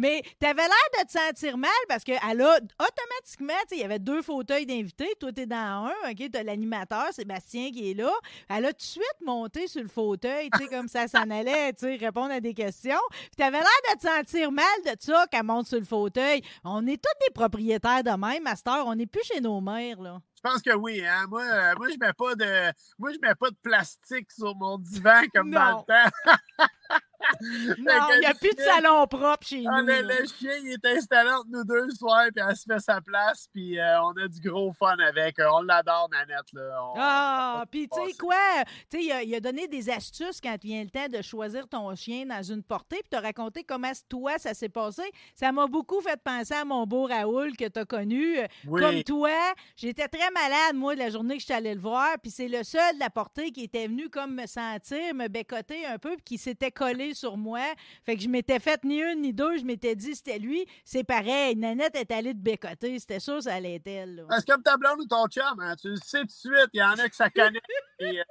Mais 0.00 0.22
t'avais 0.40 0.62
l'air 0.62 1.00
de 1.00 1.06
te 1.06 1.12
sentir 1.12 1.56
mal 1.58 1.70
parce 1.88 2.02
qu'elle 2.04 2.16
a 2.40 2.56
automatiquement, 2.56 3.52
tu 3.62 3.68
sais, 3.68 3.76
il 3.76 3.80
y 3.80 3.84
avait 3.84 3.98
deux 3.98 4.22
fauteuils 4.22 4.66
d'invités. 4.66 5.14
Toi, 5.20 5.32
t'es 5.32 5.46
dans 5.46 5.90
un, 5.90 6.10
OK? 6.10 6.30
T'as 6.32 6.42
l'animateur, 6.42 7.08
Sébastien, 7.12 7.70
qui 7.72 7.90
est 7.90 7.94
là. 7.94 8.10
Elle 8.48 8.64
a 8.66 8.72
tout 8.72 8.78
de 8.78 8.82
suite 8.82 9.16
monté 9.24 9.66
sur 9.66 9.82
le 9.82 9.88
fauteuil, 9.88 10.50
tu 10.50 10.58
sais, 10.58 10.68
comme 10.68 10.88
ça 10.88 11.08
s'en 11.08 11.28
allait, 11.30 11.72
tu 11.72 11.86
sais, 11.86 11.96
répondre 11.96 12.32
à 12.32 12.40
des 12.40 12.54
questions. 12.54 13.00
Puis 13.10 13.30
t'avais 13.36 13.58
l'air 13.58 13.94
de 13.94 13.98
te 13.98 14.06
sentir 14.06 14.52
mal 14.52 14.64
de 14.84 14.92
ça 14.98 15.26
qu'elle 15.30 15.44
monte 15.44 15.66
sur 15.66 15.78
le 15.78 15.84
fauteuil. 15.84 16.42
On 16.64 16.86
est 16.86 17.02
tous 17.02 17.26
des 17.26 17.32
propriétaires 17.34 18.02
de 18.02 18.10
même, 18.10 18.42
Master. 18.42 18.84
On 18.86 18.94
n'est 18.94 19.06
plus 19.06 19.24
chez 19.24 19.40
nos 19.40 19.60
mères, 19.60 20.00
là. 20.00 20.18
Je 20.36 20.50
pense 20.50 20.62
que 20.62 20.74
oui, 20.74 21.04
hein. 21.06 21.26
Moi, 21.28 21.42
euh, 21.42 21.74
moi, 21.76 21.86
je 21.88 21.98
mets 22.00 22.12
pas 22.12 22.34
de. 22.34 22.72
Moi, 22.98 23.12
je 23.12 23.18
mets 23.22 23.34
pas 23.34 23.50
de 23.50 23.56
plastique 23.62 24.30
sur 24.32 24.56
mon 24.56 24.76
divan 24.78 25.22
comme 25.32 25.50
dans 25.52 25.78
le 25.78 25.84
temps. 25.86 26.10
Non, 27.78 28.08
il 28.14 28.20
n'y 28.20 28.26
a 28.26 28.34
plus 28.34 28.54
de 28.54 28.60
salon 28.60 29.06
propre 29.06 29.46
chez 29.46 29.64
Ah, 29.68 29.80
nous. 29.82 29.86
le, 29.88 30.26
chien, 30.26 30.52
il 30.62 30.72
est 30.72 30.96
installé 30.96 31.30
entre 31.30 31.46
nous 31.48 31.64
deux 31.64 31.84
le 31.86 31.90
soir, 31.90 32.24
puis 32.34 32.44
elle 32.48 32.56
se 32.56 32.64
fait 32.64 32.78
sa 32.80 33.00
place, 33.00 33.48
puis 33.52 33.78
euh, 33.78 34.02
on 34.02 34.10
a 34.22 34.28
du 34.28 34.40
gros 34.40 34.72
fun 34.72 34.96
avec. 34.98 35.38
Euh, 35.38 35.46
on 35.54 35.62
l'adore, 35.62 36.08
Nanette. 36.12 36.52
Là. 36.52 36.62
On- 36.84 36.94
Ah, 36.96 37.64
puis 37.70 37.88
tu 37.88 37.98
sais 38.10 38.16
quoi? 38.16 38.34
Tu 38.90 38.98
sais, 38.98 39.04
il 39.04 39.12
a, 39.12 39.22
il 39.22 39.34
a 39.34 39.40
donné 39.40 39.68
des 39.68 39.90
astuces 39.90 40.40
quand 40.40 40.56
vient 40.62 40.82
le 40.82 40.90
temps 40.90 41.08
de 41.08 41.22
choisir 41.22 41.68
ton 41.68 41.94
chien 41.94 42.26
dans 42.26 42.42
une 42.42 42.62
portée, 42.62 42.96
puis 42.98 43.08
t'as 43.10 43.20
raconté 43.20 43.64
comment 43.64 43.92
toi, 44.08 44.38
ça 44.38 44.54
s'est 44.54 44.68
passé. 44.68 45.02
Ça 45.34 45.50
m'a 45.52 45.66
beaucoup 45.66 46.00
fait 46.00 46.20
penser 46.22 46.54
à 46.54 46.64
mon 46.64 46.86
beau 46.86 47.06
Raoul 47.06 47.56
que 47.56 47.68
t'as 47.68 47.84
connu. 47.84 48.38
Oui. 48.66 48.80
Comme 48.80 49.02
toi, 49.02 49.30
j'étais 49.76 50.08
très 50.08 50.30
malade, 50.30 50.74
moi, 50.74 50.94
la 50.94 51.10
journée 51.10 51.34
que 51.34 51.40
je 51.40 51.46
suis 51.46 51.54
allée 51.54 51.74
le 51.74 51.80
voir, 51.80 52.08
puis 52.22 52.30
c'est 52.30 52.48
le 52.48 52.62
seul 52.62 52.94
de 52.94 53.00
la 53.00 53.10
portée 53.10 53.50
qui 53.50 53.64
était 53.64 53.86
venu 53.86 54.08
comme 54.08 54.34
me 54.34 54.46
sentir, 54.46 55.14
me 55.14 55.28
bécoter 55.28 55.86
un 55.86 55.98
peu, 55.98 56.10
puis 56.16 56.22
qui 56.24 56.38
s'était 56.38 56.70
collé 56.70 57.11
sur 57.14 57.36
moi. 57.36 57.60
Fait 58.04 58.16
que 58.16 58.22
je 58.22 58.28
m'étais 58.28 58.58
fait 58.58 58.82
ni 58.84 59.00
une 59.00 59.22
ni 59.22 59.32
deux, 59.32 59.58
je 59.58 59.64
m'étais 59.64 59.94
dit 59.94 60.14
c'était 60.14 60.38
lui. 60.38 60.66
C'est 60.84 61.04
pareil, 61.04 61.56
Nanette 61.56 61.94
est 61.96 62.10
allée 62.10 62.32
te 62.32 62.38
bécoter, 62.38 62.98
c'était 62.98 63.20
sûr 63.20 63.42
ça 63.42 63.54
allait 63.54 63.76
être 63.76 63.86
elle. 63.86 64.16
là. 64.16 64.24
C'est 64.38 64.46
comme 64.46 64.62
ta 64.62 64.76
blonde 64.76 65.00
ou 65.00 65.06
ton 65.06 65.26
chum, 65.26 65.60
hein. 65.60 65.74
tu 65.80 65.88
le 65.88 65.96
sais 65.96 66.20
tout 66.20 66.26
de 66.26 66.30
suite, 66.30 66.70
il 66.72 66.78
y 66.78 66.82
en 66.82 66.92
a 66.92 67.08
que 67.08 67.16
ça 67.16 67.30
connaît. 67.30 67.60
euh, 68.02 68.22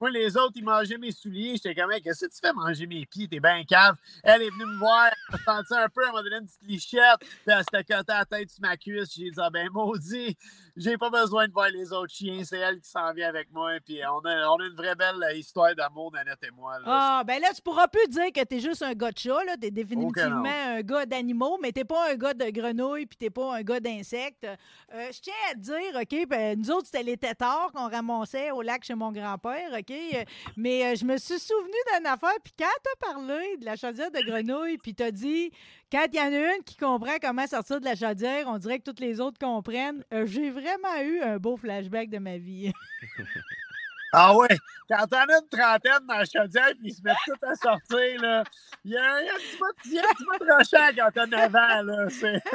Moi, 0.00 0.10
les 0.10 0.36
autres, 0.36 0.52
ils 0.56 0.64
mangeaient 0.64 0.98
mes 0.98 1.10
souliers. 1.12 1.54
J'étais 1.56 1.74
comme, 1.74 1.90
Hey, 1.92 2.00
qu'est-ce 2.02 2.26
que 2.26 2.30
tu 2.30 2.38
fais 2.40 2.52
manger 2.52 2.86
mes 2.86 3.04
pieds? 3.06 3.26
T'es 3.28 3.40
bien 3.40 3.64
cave. 3.64 3.96
Elle 4.22 4.42
est 4.42 4.50
venue 4.50 4.66
me 4.66 4.78
voir. 4.78 5.10
Elle 5.32 5.38
sentait 5.40 5.74
un 5.82 5.88
peu. 5.88 6.02
Elle 6.06 6.12
m'a 6.12 6.22
donné 6.22 6.36
une 6.36 6.46
petite 6.46 6.62
lichette. 6.62 7.18
Puis 7.20 7.28
elle 7.46 7.58
s'était 7.58 7.94
cottée 7.94 8.12
la 8.12 8.24
tête 8.24 8.50
sur 8.50 8.62
ma 8.62 8.76
cuisse. 8.76 9.12
J'ai 9.14 9.30
dit, 9.30 9.38
ah 9.38 9.50
ben, 9.50 9.68
maudit, 9.72 10.36
j'ai 10.76 10.96
pas 10.96 11.10
besoin 11.10 11.48
de 11.48 11.52
voir 11.52 11.68
les 11.70 11.92
autres 11.92 12.12
chiens. 12.14 12.42
C'est 12.44 12.58
elle 12.58 12.80
qui 12.80 12.88
s'en 12.88 13.12
vient 13.12 13.28
avec 13.28 13.50
moi. 13.52 13.72
Puis 13.84 13.98
on 14.06 14.18
a, 14.24 14.48
on 14.48 14.56
a 14.60 14.66
une 14.66 14.76
vraie 14.76 14.94
belle 14.94 15.16
histoire 15.36 15.74
d'amour, 15.74 16.12
Nanette 16.12 16.38
et 16.46 16.50
moi. 16.52 16.78
là. 16.78 16.84
Ah, 16.86 17.24
ben 17.26 17.40
là, 17.40 17.48
tu 17.54 17.60
pourras 17.62 17.88
plus 17.88 18.06
dire 18.08 18.32
que 18.32 18.44
t'es 18.44 18.60
juste 18.60 18.82
un 18.82 18.94
gars 18.94 19.10
de 19.10 19.18
chat, 19.18 19.44
là. 19.44 19.56
T'es 19.60 19.70
définitivement 19.70 20.44
un 20.46 20.80
gars 20.82 21.06
d'animaux, 21.06 21.58
mais 21.60 21.72
t'es 21.72 21.84
pas 21.84 22.12
un 22.12 22.14
gars 22.14 22.34
de 22.34 22.50
grenouilles, 22.50 23.06
puis 23.06 23.16
t'es 23.18 23.30
pas 23.30 23.56
un 23.56 23.62
gars 23.62 23.80
d'insectes. 23.80 24.44
Euh, 24.44 25.08
je 25.12 25.20
tiens 25.20 25.34
à 25.50 25.54
te 25.54 25.58
dire, 25.60 26.00
OK, 26.00 26.28
ben, 26.28 26.58
nous 26.58 26.70
autres, 26.70 26.86
c'était 26.86 27.02
les 27.02 27.16
têtards 27.16 27.72
qu'on 27.74 27.88
ramassait 27.88 28.50
au 28.52 28.62
lac 28.62 28.84
chez 28.84 28.94
mon 28.94 29.10
grand-père, 29.12 29.70
Euh, 29.94 30.24
Mais 30.56 30.84
euh, 30.84 30.94
je 30.94 31.04
me 31.04 31.16
suis 31.18 31.38
souvenu 31.38 31.72
d'une 31.96 32.06
affaire, 32.06 32.34
puis 32.42 32.52
quand 32.58 32.66
t'as 32.82 33.12
parlé 33.12 33.56
de 33.58 33.64
la 33.64 33.76
chaudière 33.76 34.10
de 34.10 34.20
grenouille, 34.20 34.78
puis 34.78 34.94
t'as 34.94 35.10
dit, 35.10 35.50
quand 35.90 36.06
il 36.12 36.16
y 36.16 36.20
en 36.20 36.32
a 36.32 36.54
une 36.56 36.62
qui 36.64 36.76
comprend 36.76 37.16
comment 37.20 37.46
sortir 37.46 37.80
de 37.80 37.84
la 37.84 37.94
chaudière, 37.96 38.46
on 38.48 38.58
dirait 38.58 38.78
que 38.78 38.84
toutes 38.84 39.00
les 39.00 39.20
autres 39.20 39.38
comprennent. 39.38 40.04
Euh, 40.12 40.26
J'ai 40.26 40.50
vraiment 40.50 41.00
eu 41.02 41.20
un 41.20 41.38
beau 41.38 41.56
flashback 41.56 42.10
de 42.10 42.18
ma 42.18 42.38
vie. 42.38 42.72
Ah 44.12 44.34
ouais, 44.36 44.56
quand 44.88 45.06
t'en 45.06 45.18
as 45.18 45.38
une 45.38 45.48
trentaine 45.48 46.06
dans 46.06 46.16
la 46.16 46.24
chaudière 46.24 46.72
puis 46.78 46.90
ils 46.90 46.94
se 46.94 47.02
mettent 47.02 47.16
tout 47.26 47.46
à 47.46 47.54
sortir, 47.54 48.20
là, 48.22 48.42
il 48.84 48.92
y 48.92 48.96
a 48.96 49.16
un 49.16 49.20
petit 49.76 50.24
bout 50.24 50.44
de 50.44 50.50
rochant 50.50 50.90
quand 50.96 51.10
t'as 51.14 51.26
9 51.26 51.54
ans, 51.54 51.82
là. 51.82 52.08
C'est... 52.10 52.42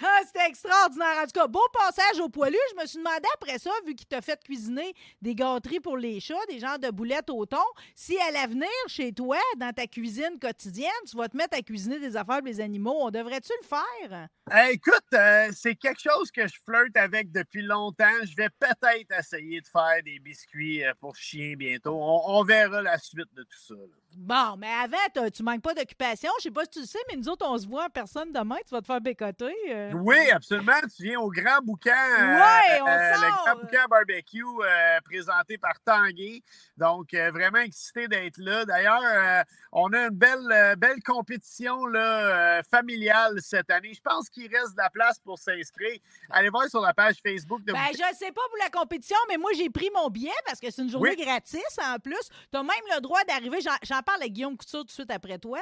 Ah, 0.00 0.20
c'était 0.26 0.46
extraordinaire. 0.48 1.18
En 1.18 1.24
tout 1.24 1.38
cas, 1.40 1.46
beau 1.46 1.66
passage 1.72 2.20
au 2.20 2.28
poilu. 2.28 2.56
Je 2.70 2.80
me 2.80 2.86
suis 2.86 2.98
demandé 2.98 3.28
après 3.34 3.58
ça, 3.58 3.70
vu 3.86 3.94
qu'il 3.94 4.06
t'a 4.06 4.22
fait 4.22 4.42
cuisiner 4.42 4.94
des 5.20 5.34
gâteries 5.34 5.80
pour 5.80 5.98
les 5.98 6.20
chats, 6.20 6.34
des 6.48 6.58
genres 6.58 6.78
de 6.78 6.90
boulettes 6.90 7.28
au 7.28 7.44
thon, 7.44 7.58
si 7.94 8.18
à 8.18 8.30
l'avenir, 8.30 8.68
chez 8.86 9.12
toi, 9.12 9.36
dans 9.58 9.72
ta 9.72 9.86
cuisine 9.86 10.38
quotidienne, 10.40 10.88
tu 11.08 11.16
vas 11.16 11.28
te 11.28 11.36
mettre 11.36 11.58
à 11.58 11.62
cuisiner 11.62 11.98
des 12.00 12.16
affaires 12.16 12.38
pour 12.38 12.46
les 12.46 12.60
animaux. 12.60 12.96
On 12.98 13.10
devrait-tu 13.10 13.52
le 13.60 13.66
faire? 13.66 14.28
Hey, 14.50 14.76
écoute, 14.76 15.04
euh, 15.12 15.50
c'est 15.54 15.74
quelque 15.74 16.00
chose 16.00 16.30
que 16.30 16.46
je 16.46 16.54
flirte 16.64 16.96
avec 16.96 17.30
depuis 17.30 17.62
longtemps. 17.62 18.06
Je 18.22 18.34
vais 18.36 18.48
peut-être 18.58 19.18
essayer 19.18 19.60
de 19.60 19.66
faire 19.66 20.02
des 20.02 20.18
biscuits 20.18 20.77
pour 21.00 21.16
chiens 21.16 21.54
bientôt. 21.56 21.98
On, 22.00 22.42
verra 22.44 22.82
la 22.82 22.98
suite 22.98 23.32
de 23.34 23.42
tout 23.42 23.58
ça. 23.58 23.74
Bon, 24.16 24.56
mais 24.58 24.66
avant, 24.82 25.28
tu 25.32 25.42
manques 25.42 25.62
pas 25.62 25.74
d'occupation. 25.74 26.30
Je 26.38 26.44
sais 26.44 26.50
pas 26.50 26.64
si 26.64 26.70
tu 26.70 26.80
le 26.80 26.86
sais, 26.86 26.98
mais 27.08 27.16
nous 27.16 27.28
autres, 27.28 27.46
on 27.48 27.56
se 27.56 27.66
voit 27.66 27.84
en 27.84 27.88
personne 27.90 28.32
demain. 28.32 28.56
Tu 28.66 28.74
vas 28.74 28.80
te 28.80 28.86
faire 28.86 29.00
bécoter. 29.00 29.54
euh. 29.70 29.92
Oui, 29.94 30.18
absolument. 30.30 30.72
Tu 30.96 31.04
viens 31.04 31.20
au 31.20 31.30
Grand 31.30 31.60
Boucan. 31.62 31.90
euh, 31.90 32.36
Ouais, 32.36 32.80
on 32.82 32.88
euh, 32.88 33.12
Le 33.12 33.18
sort. 33.20 33.44
Grand 33.44 33.56
Boucan 33.60 33.84
Barbecue 33.88 34.42
euh, 34.44 35.00
présenté 35.04 35.56
par 35.58 35.74
Tanguay. 35.84 36.42
Donc, 36.76 37.14
euh, 37.14 37.30
vraiment 37.30 37.58
excité 37.58 38.08
d'être 38.08 38.38
là. 38.38 38.64
D'ailleurs, 38.64 39.00
euh, 39.04 39.42
on 39.72 39.92
a 39.92 39.98
une 40.06 40.08
belle, 40.10 40.50
euh, 40.52 40.74
belle 40.74 41.02
compétition 41.04 41.86
là, 41.86 42.58
euh, 42.58 42.62
familiale 42.70 43.40
cette 43.40 43.70
année. 43.70 43.92
Je 43.94 44.00
pense 44.00 44.28
qu'il 44.30 44.50
reste 44.54 44.72
de 44.72 44.78
la 44.78 44.90
place 44.90 45.18
pour 45.20 45.38
s'inscrire. 45.38 45.98
Allez 46.30 46.48
voir 46.48 46.68
sur 46.68 46.80
la 46.80 46.92
page 46.94 47.16
Facebook 47.22 47.62
de 47.64 47.72
Ben, 47.72 47.78
je 47.92 48.16
sais 48.16 48.32
pas 48.32 48.40
pour 48.48 48.58
la 48.62 48.70
compétition, 48.70 49.16
mais 49.28 49.36
moi, 49.36 49.50
j'ai 49.56 49.70
pris 49.70 49.90
mon 49.94 50.08
billet 50.08 50.32
parce 50.46 50.58
que 50.60 50.70
c'est 50.70 50.82
une 50.82 50.90
journée 50.90 51.14
Oui. 51.16 51.24
gratis 51.24 51.62
en 51.84 51.98
plus. 51.98 52.28
Tu 52.50 52.58
as 52.58 52.62
même 52.62 52.76
le 52.94 53.00
droit 53.00 53.22
d'arriver. 53.24 53.58
J'en, 53.60 53.97
j'en 53.98 54.02
parle 54.02 54.22
à 54.22 54.28
Guillaume 54.28 54.56
Couture 54.56 54.80
tout 54.80 54.84
de 54.84 54.90
suite 54.90 55.10
après 55.10 55.38
toi. 55.38 55.58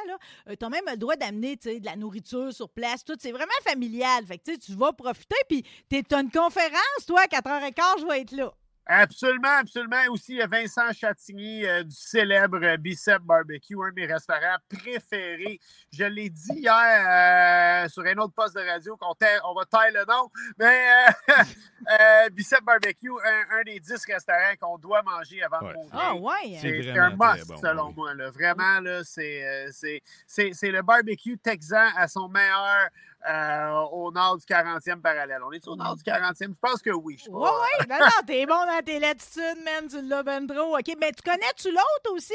tu 0.49 0.65
as 0.65 0.69
même 0.69 0.85
le 0.89 0.97
droit 0.97 1.17
d'amener 1.17 1.57
de 1.57 1.85
la 1.85 1.97
nourriture 1.97 2.53
sur 2.53 2.69
place. 2.69 3.05
Tout. 3.05 3.17
C'est 3.19 3.33
vraiment 3.33 3.47
familial. 3.65 4.27
Fait 4.27 4.39
que, 4.39 4.57
tu 4.57 4.73
vas 4.73 4.93
profiter. 4.93 5.37
Puis, 5.49 5.65
tu 5.89 6.15
as 6.15 6.21
une 6.21 6.31
conférence, 6.31 7.07
toi, 7.07 7.23
à 7.23 7.27
4h15, 7.27 8.01
je 8.01 8.07
vais 8.07 8.21
être 8.21 8.33
là. 8.33 8.53
Absolument, 8.89 9.59
absolument. 9.61 9.97
Aussi, 10.11 10.33
il 10.35 10.39
y 10.39 10.43
a 10.43 10.47
Vincent 10.47 10.93
Chatigny 10.93 11.67
euh, 11.67 11.83
du 11.83 11.95
célèbre 11.95 12.59
euh, 12.63 12.77
Bicep 12.77 13.21
Barbecue, 13.23 13.75
un 13.83 13.89
de 13.91 13.95
mes 13.97 14.07
restaurants 14.07 14.57
préférés. 14.69 15.59
Je 15.93 16.05
l'ai 16.05 16.31
dit 16.31 16.53
hier 16.53 17.85
euh, 17.85 17.89
sur 17.89 18.05
un 18.05 18.15
autre 18.19 18.33
poste 18.35 18.55
de 18.55 18.61
radio 18.61 18.97
qu'on 18.97 19.15
on 19.45 19.55
va 19.55 19.65
taire 19.65 19.91
le 19.93 20.05
nom, 20.07 20.31
mais 20.59 20.87
euh, 21.29 21.35
euh, 21.91 22.29
Bicep 22.31 22.63
Barbecue, 22.63 23.11
un, 23.25 23.59
un 23.59 23.63
des 23.65 23.81
dix 23.81 24.05
restaurants 24.07 24.55
qu'on 24.61 24.79
doit 24.79 25.03
manger 25.03 25.43
avant 25.43 25.57
Ouais. 25.67 25.73
de 25.73 25.75
mourir. 25.79 25.91
Ah, 25.93 26.15
ouais. 26.15 26.59
C'est 26.61 26.83
C'est 26.83 26.91
vraiment 26.93 27.25
un 27.25 27.35
must, 27.37 27.49
bon, 27.49 27.57
selon 27.57 27.87
oui. 27.89 27.95
moi. 27.97 28.15
Là. 28.15 28.31
Vraiment, 28.31 28.81
là, 28.81 29.01
euh, 29.19 29.69
c'est 29.73 30.71
le 30.71 30.83
barbecue 30.83 31.39
texan 31.39 31.89
à 31.97 32.07
son 32.07 32.29
meilleur 32.29 32.89
euh, 33.29 33.81
au 33.93 34.11
nord 34.13 34.37
du 34.39 34.45
40e 34.45 35.01
parallèle. 35.01 35.41
On 35.45 35.53
est 35.53 35.67
au 35.69 35.77
nord 35.77 35.97
du 35.97 36.03
40e? 36.03 36.35
Je 36.41 36.47
pense 36.61 36.81
que 36.83 36.91
oui. 36.91 37.17
Je 37.19 37.25
sais 37.25 37.31
Ouais. 37.31 37.87
Non, 37.89 37.99
non, 38.01 38.07
t'es 38.27 38.47
bon 38.47 38.55
dans 38.67 38.83
tes 38.85 38.99
latitudes, 38.99 39.63
man. 39.65 40.23
Ben 40.25 40.47
trop. 40.47 40.77
OK, 40.77 40.97
mais 41.01 41.13
tu 41.13 41.23
connais-tu 41.23 41.71
l'autre 41.71 42.13
aussi? 42.13 42.35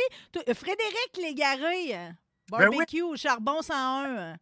Frédéric 0.53 1.17
Légaré, 1.17 1.95
euh, 1.95 2.09
Ben 2.51 2.69
oui. 2.69 2.77
barbecue 2.77 3.01
au 3.01 3.15
charbon 3.15 3.61
101. 3.61 4.35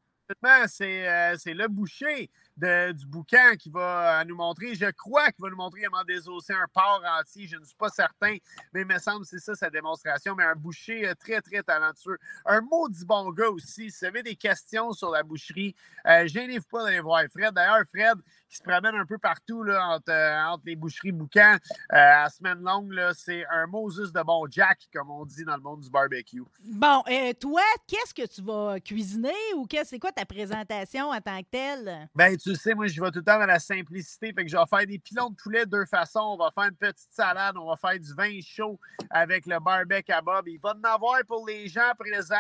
Euh. 0.44 1.36
C'est 1.38 1.54
le 1.54 1.68
boucher 1.68 2.30
de- 2.58 2.92
du 2.92 3.06
boucan 3.06 3.56
qui 3.58 3.70
va 3.70 4.24
nous 4.26 4.36
montrer, 4.36 4.76
je 4.76 4.90
crois 4.92 5.32
qu'il 5.32 5.42
va 5.44 5.50
nous 5.50 5.56
montrer 5.56 5.82
comment 5.84 6.04
désosser 6.04 6.54
un 6.54 6.66
porc 6.74 7.02
entier. 7.20 7.48
Je 7.48 7.58
ne 7.58 7.64
suis 7.64 7.76
pas 7.76 7.90
certain, 7.90 8.36
mais 8.74 8.82
il 8.82 8.86
me 8.86 8.98
semble 9.00 9.22
que 9.22 9.28
c'est 9.30 9.40
ça 9.40 9.56
sa 9.56 9.70
démonstration. 9.70 10.36
Mais 10.36 10.44
un 10.44 10.56
boucher 10.56 11.08
euh, 11.08 11.14
très, 11.16 11.42
très 11.42 11.64
talentueux. 11.64 12.18
Un 12.46 12.62
maudit 12.62 13.06
bon 13.06 13.32
gars 13.32 13.50
aussi. 13.50 13.90
Si 13.92 14.00
vous 14.02 14.06
avez 14.06 14.24
des 14.24 14.36
questions 14.36 14.92
sur 14.94 15.10
la 15.12 15.24
boucherie, 15.24 15.76
euh, 16.06 16.28
gênez-vous 16.28 16.68
pas 16.70 16.84
d'aller 16.84 17.00
voir 17.00 17.22
Fred. 17.32 17.54
D'ailleurs, 17.54 17.84
Fred, 17.90 18.18
qui 18.50 18.58
se 18.58 18.64
promène 18.64 18.96
un 18.96 19.06
peu 19.06 19.18
partout 19.18 19.64
là, 19.64 19.88
entre, 19.90 20.12
euh, 20.12 20.44
entre 20.48 20.64
les 20.66 20.76
boucheries 20.76 21.12
boucan 21.12 21.58
à 21.90 22.30
semaine 22.30 22.62
longue, 22.62 22.94
c'est 23.16 23.46
un 23.48 23.68
Moses 23.68 24.12
de 24.12 24.22
bon 24.24 24.46
Jack, 24.50 24.90
comme 24.94 25.12
on 25.12 25.24
dit 25.26 25.44
dans 25.46 25.56
le 25.56 25.62
monde 25.62 25.82
du 25.82 25.90
barbecue. 25.90 26.42
Bon, 26.64 27.04
toi, 27.40 27.62
qu'est-ce 27.88 28.14
que 28.14 28.26
tu 28.28 28.42
vas 28.42 28.80
cuisiner 28.80 29.34
ou 29.56 29.66
qu'est-ce 29.66 29.90
c'est 29.90 30.00
quoi 30.00 30.12
ta 30.20 30.26
présentation 30.26 31.10
en 31.10 31.22
tant 31.22 31.40
que 31.40 31.48
telle? 31.50 32.10
Ben, 32.14 32.36
tu 32.36 32.54
sais, 32.56 32.74
moi, 32.74 32.88
je 32.88 33.02
vais 33.02 33.10
tout 33.12 33.20
le 33.20 33.26
temps 33.26 33.40
dans 33.40 33.46
la 33.46 33.60
simplicité. 33.60 34.34
Fait 34.34 34.44
que 34.44 34.52
je 34.52 34.58
vais 34.58 34.64
faire 34.70 34.86
des 34.86 35.00
pilons 35.00 35.30
de 35.30 35.36
poulet 35.36 35.66
de 35.66 35.72
deux 35.72 35.86
façons. 35.86 36.20
On 36.20 36.38
va 36.38 36.52
faire 36.52 36.66
une 36.66 36.76
petite 36.76 37.12
salade. 37.12 37.56
On 37.58 37.70
va 37.70 37.78
faire 37.78 37.98
du 37.98 38.14
vin 38.14 38.40
chaud 38.42 38.80
avec 39.10 39.46
le 39.46 39.60
barbecue 39.60 40.12
à 40.12 40.22
Bob. 40.22 40.48
Il 40.48 40.60
va 40.60 40.74
en 40.76 40.94
avoir 40.94 41.20
pour 41.26 41.48
les 41.48 41.68
gens 41.70 41.94
présents. 41.98 42.36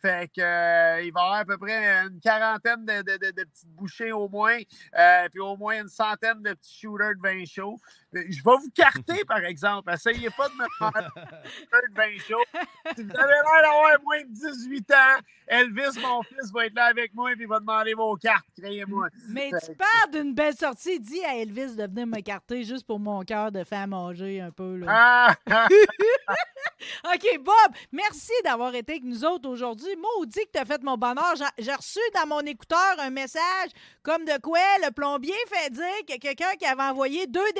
Fait 0.00 0.30
que, 0.32 0.40
euh, 0.40 1.02
il 1.02 1.12
va 1.12 1.20
y 1.20 1.24
avoir 1.24 1.40
à 1.40 1.44
peu 1.44 1.58
près 1.58 2.06
une 2.06 2.20
quarantaine 2.20 2.84
de, 2.84 3.02
petites 3.02 3.74
bouchées 3.74 4.12
au 4.12 4.28
moins. 4.28 4.58
Euh, 4.96 5.28
puis 5.30 5.40
au 5.40 5.56
moins 5.56 5.80
une 5.80 5.88
centaine 5.88 6.40
de 6.40 6.52
petits 6.52 6.78
shooters 6.82 7.14
de 7.16 7.22
vin 7.22 7.44
chaud. 7.44 7.78
Euh, 8.16 8.22
Je 8.28 8.36
vais 8.36 8.56
vous 8.56 8.70
carter, 8.74 9.24
par 9.24 9.38
exemple. 9.44 9.92
Essayez 9.92 10.30
pas 10.30 10.48
de 10.48 10.54
me 10.54 10.66
faire 10.78 11.10
de 11.16 11.94
vin 11.94 12.18
chaud. 12.18 12.44
Si 12.96 13.02
vous 13.02 13.10
avez 13.16 13.32
l'air 13.32 13.62
d'avoir 13.62 14.02
moins 14.02 14.20
de 14.22 14.28
18 14.32 14.90
ans, 14.92 15.20
Elvis, 15.46 15.98
mon 16.02 16.22
fils, 16.22 16.50
va 16.52 16.66
être 16.66 16.74
là 16.74 16.86
avec 16.86 17.12
moi 17.14 17.32
et 17.32 17.36
il 17.38 17.46
va 17.46 17.60
demander 17.60 17.94
vos 17.94 18.14
cartes. 18.16 18.46
Créez-moi. 18.58 19.08
Mais 19.28 19.50
tu 19.64 19.74
parles 19.74 20.10
d'une 20.12 20.34
belle 20.34 20.54
sortie. 20.56 20.98
Dis 21.00 21.24
à 21.24 21.36
Elvis 21.36 21.76
de 21.76 21.84
venir 21.84 22.06
me 22.06 22.20
carter 22.20 22.64
juste 22.64 22.86
pour 22.86 22.98
mon 22.98 23.22
cœur 23.24 23.52
de 23.52 23.62
faire 23.64 23.86
manger 23.86 24.40
un 24.40 24.50
peu. 24.50 24.76
Là. 24.76 24.86
Ah! 24.88 25.36
OK, 27.14 27.38
Bob, 27.40 27.74
merci 27.92 28.32
d'avoir 28.44 28.74
été 28.74 28.92
avec 28.92 29.04
nous 29.04 29.24
autres 29.24 29.48
aujourd'hui. 29.48 29.94
Maudit 29.96 30.40
que 30.46 30.50
t'as 30.52 30.64
fait 30.64 30.82
mon 30.82 30.96
bonheur. 30.96 31.34
J'ai- 31.58 31.72
reçu 31.74 31.98
dans 32.14 32.26
mon 32.26 32.40
écouteur 32.40 32.96
un 32.98 33.10
message 33.10 33.70
comme 34.02 34.24
de 34.24 34.38
quoi 34.40 34.58
le 34.84 34.90
plombier 34.92 35.34
fait 35.48 35.70
dire 35.70 35.82
que 36.08 36.18
quelqu'un 36.18 36.52
qui 36.58 36.66
avait 36.66 36.82
envoyé 36.82 37.26
deux 37.26 37.52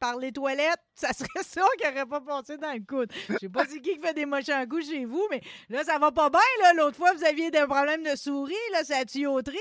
par 0.00 0.18
les 0.18 0.32
toilettes, 0.32 0.80
ça 0.94 1.12
serait 1.12 1.28
ça 1.42 1.62
qui 1.78 1.86
n'aurait 1.86 2.06
pas 2.06 2.20
passé 2.20 2.56
dans 2.58 2.72
le 2.72 2.84
coude. 2.86 3.12
Je 3.28 3.38
sais 3.38 3.48
pas 3.48 3.64
c'est 3.66 3.80
qui 3.80 3.98
fait 3.98 4.14
des 4.14 4.26
moches 4.26 4.48
en 4.48 4.66
coups 4.66 4.88
chez 4.88 5.04
vous, 5.04 5.26
mais 5.30 5.40
là, 5.68 5.84
ça 5.84 5.98
va 5.98 6.10
pas 6.10 6.30
bien. 6.30 6.40
là. 6.62 6.72
L'autre 6.74 6.96
fois, 6.96 7.12
vous 7.12 7.24
aviez 7.24 7.50
des 7.50 7.66
problèmes 7.66 8.02
de 8.02 8.16
souris, 8.16 8.54
là, 8.72 8.80
c'est 8.84 8.98
la 8.98 9.04
tuyauterie. 9.04 9.56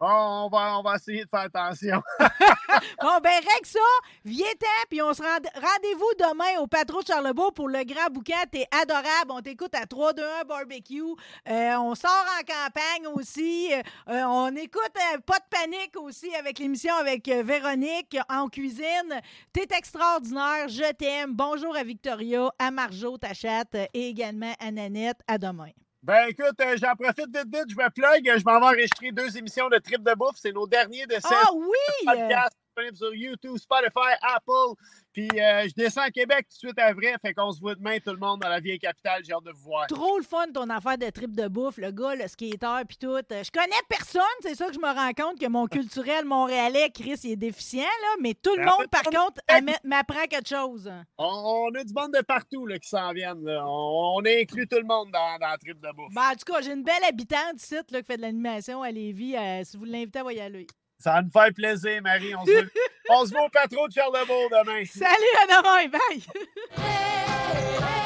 Oh, 0.00 0.06
on, 0.06 0.48
va, 0.50 0.78
on 0.78 0.82
va 0.82 0.96
essayer 0.96 1.24
de 1.24 1.28
faire 1.28 1.40
attention. 1.40 2.02
Bon, 3.02 3.18
ben, 3.22 3.30
règle 3.30 3.66
ça, 3.66 3.78
viens-t'en, 4.24 4.66
puis 4.88 5.02
on 5.02 5.12
se 5.12 5.22
rend... 5.22 5.28
rendez-vous 5.54 6.10
demain 6.18 6.60
au 6.60 6.66
Patro 6.66 7.02
de 7.02 7.06
Charlebourg 7.06 7.52
pour 7.52 7.68
le 7.68 7.84
grand 7.84 8.10
bouquin. 8.10 8.34
T'es 8.50 8.66
adorable. 8.70 9.30
On 9.30 9.40
t'écoute 9.40 9.74
à 9.74 9.84
3-2-1 9.84 10.46
barbecue. 10.46 11.02
Euh, 11.48 11.76
on 11.78 11.94
sort 11.94 12.10
en 12.10 12.42
campagne 12.44 13.06
aussi. 13.14 13.72
Euh, 13.72 14.22
on 14.26 14.54
écoute 14.56 14.92
euh, 15.14 15.18
Pas 15.18 15.38
de 15.38 15.44
panique 15.50 15.96
aussi 15.96 16.34
avec 16.34 16.58
l'émission 16.58 16.94
avec 16.94 17.28
Véronique 17.28 18.16
en 18.28 18.48
cuisine. 18.48 19.20
T'es 19.52 19.66
extraordinaire. 19.76 20.63
Je 20.68 20.92
t'aime. 20.94 21.34
Bonjour 21.34 21.76
à 21.76 21.84
Victoria, 21.84 22.48
à 22.58 22.70
Marjo, 22.70 23.18
ta 23.18 23.34
chatte, 23.34 23.74
et 23.74 24.08
également 24.08 24.54
à 24.60 24.70
Nanette. 24.70 25.18
À 25.26 25.38
demain. 25.38 25.68
Ben 26.02 26.26
écoute, 26.28 26.60
euh, 26.60 26.76
j'en 26.76 26.94
profite 26.96 27.34
vite 27.34 27.46
vite, 27.54 27.64
je 27.70 27.76
me 27.76 27.88
plug. 27.90 28.38
Je 28.38 28.44
m'en 28.44 28.60
vais 28.60 28.66
enregistrer 28.66 29.10
deux 29.12 29.36
émissions 29.38 29.68
de 29.68 29.78
Trip 29.78 30.02
de 30.02 30.14
bouffe. 30.14 30.36
C'est 30.36 30.52
nos 30.52 30.66
derniers 30.66 31.06
de 31.06 31.14
cette 31.14 31.24
Ah 31.30 31.48
oui! 31.54 32.04
podcast. 32.06 32.56
Disponible 32.74 32.96
sur 32.96 33.14
YouTube, 33.14 33.56
Spotify, 33.58 34.14
Apple. 34.22 34.74
Puis 35.12 35.28
euh, 35.34 35.68
je 35.68 35.74
descends 35.74 36.00
à 36.02 36.10
Québec 36.10 36.46
tout 36.48 36.54
de 36.66 36.70
suite 36.70 36.78
après. 36.78 37.14
Fait 37.22 37.32
qu'on 37.34 37.52
se 37.52 37.60
voit 37.60 37.74
demain, 37.76 37.98
tout 38.04 38.10
le 38.10 38.16
monde, 38.18 38.40
dans 38.40 38.48
la 38.48 38.58
vieille 38.60 38.78
capitale. 38.80 39.22
J'ai 39.24 39.32
hâte 39.32 39.44
de 39.44 39.52
vous 39.52 39.62
voir. 39.62 39.86
Trop 39.86 40.18
le 40.18 40.24
fun 40.24 40.46
ton 40.52 40.68
affaire 40.70 40.98
de 40.98 41.08
trip 41.10 41.34
de 41.34 41.46
bouffe, 41.48 41.76
le 41.78 41.90
gars, 41.92 42.14
le 42.16 42.26
skater, 42.26 42.82
puis 42.88 42.96
tout. 42.96 43.06
Euh, 43.14 43.22
Je 43.30 43.50
connais 43.50 43.76
personne, 43.88 44.22
c'est 44.40 44.54
ça 44.56 44.66
que 44.66 44.74
je 44.74 44.80
me 44.80 44.86
rends 44.92 45.12
compte 45.12 45.38
que 45.40 45.46
mon 45.46 45.66
culturel 45.66 46.24
montréalais, 46.24 46.90
Chris, 46.92 47.20
il 47.24 47.32
est 47.32 47.36
déficient, 47.36 47.82
là. 47.84 48.16
Mais 48.20 48.34
tout 48.34 48.54
le 48.56 48.64
monde, 48.64 48.88
par 48.90 49.02
on- 49.06 49.10
contre, 49.26 49.40
m'apprend 49.84 50.24
quelque 50.28 50.48
chose. 50.48 50.90
On, 51.18 51.68
on 51.70 51.74
a 51.78 51.84
du 51.84 51.92
monde 51.92 52.12
de 52.12 52.22
partout 52.22 52.66
là, 52.66 52.78
qui 52.78 52.88
s'en 52.88 53.12
viennent. 53.12 53.44
là. 53.44 53.62
On, 53.66 54.20
inclus 54.26 54.66
tout 54.66 54.78
le 54.78 54.84
monde 54.84 55.10
dans, 55.12 55.38
dans 55.38 55.48
la 55.48 55.58
trip 55.58 55.78
de 55.80 55.88
bouffe. 55.94 56.12
Ben, 56.14 56.30
en 56.30 56.34
tout 56.34 56.52
cas, 56.52 56.60
j'ai 56.62 56.72
une 56.72 56.82
belle 56.82 57.04
habitante 57.08 57.56
ici 57.62 57.74
là, 57.90 58.00
qui 58.00 58.06
fait 58.06 58.16
de 58.16 58.22
l'animation 58.22 58.82
à 58.82 58.90
Lévis. 58.90 59.36
Euh, 59.36 59.62
si 59.64 59.76
vous 59.76 59.84
l'invitez, 59.84 60.18
elle 60.20 60.24
va 60.24 60.32
y 60.32 60.40
aller. 60.40 60.66
Ça 60.98 61.12
va 61.12 61.22
nous 61.22 61.30
faire 61.30 61.52
plaisir, 61.54 62.00
Marie. 62.02 62.34
On 62.34 62.44
se, 62.44 63.30
voit 63.32 63.44
au 63.46 63.48
patron 63.48 63.86
de 63.86 63.92
Charlebourg 63.92 64.48
demain. 64.50 64.84
Salut, 64.86 65.34
à 65.42 65.46
demain. 65.46 65.88
Bye. 65.88 66.22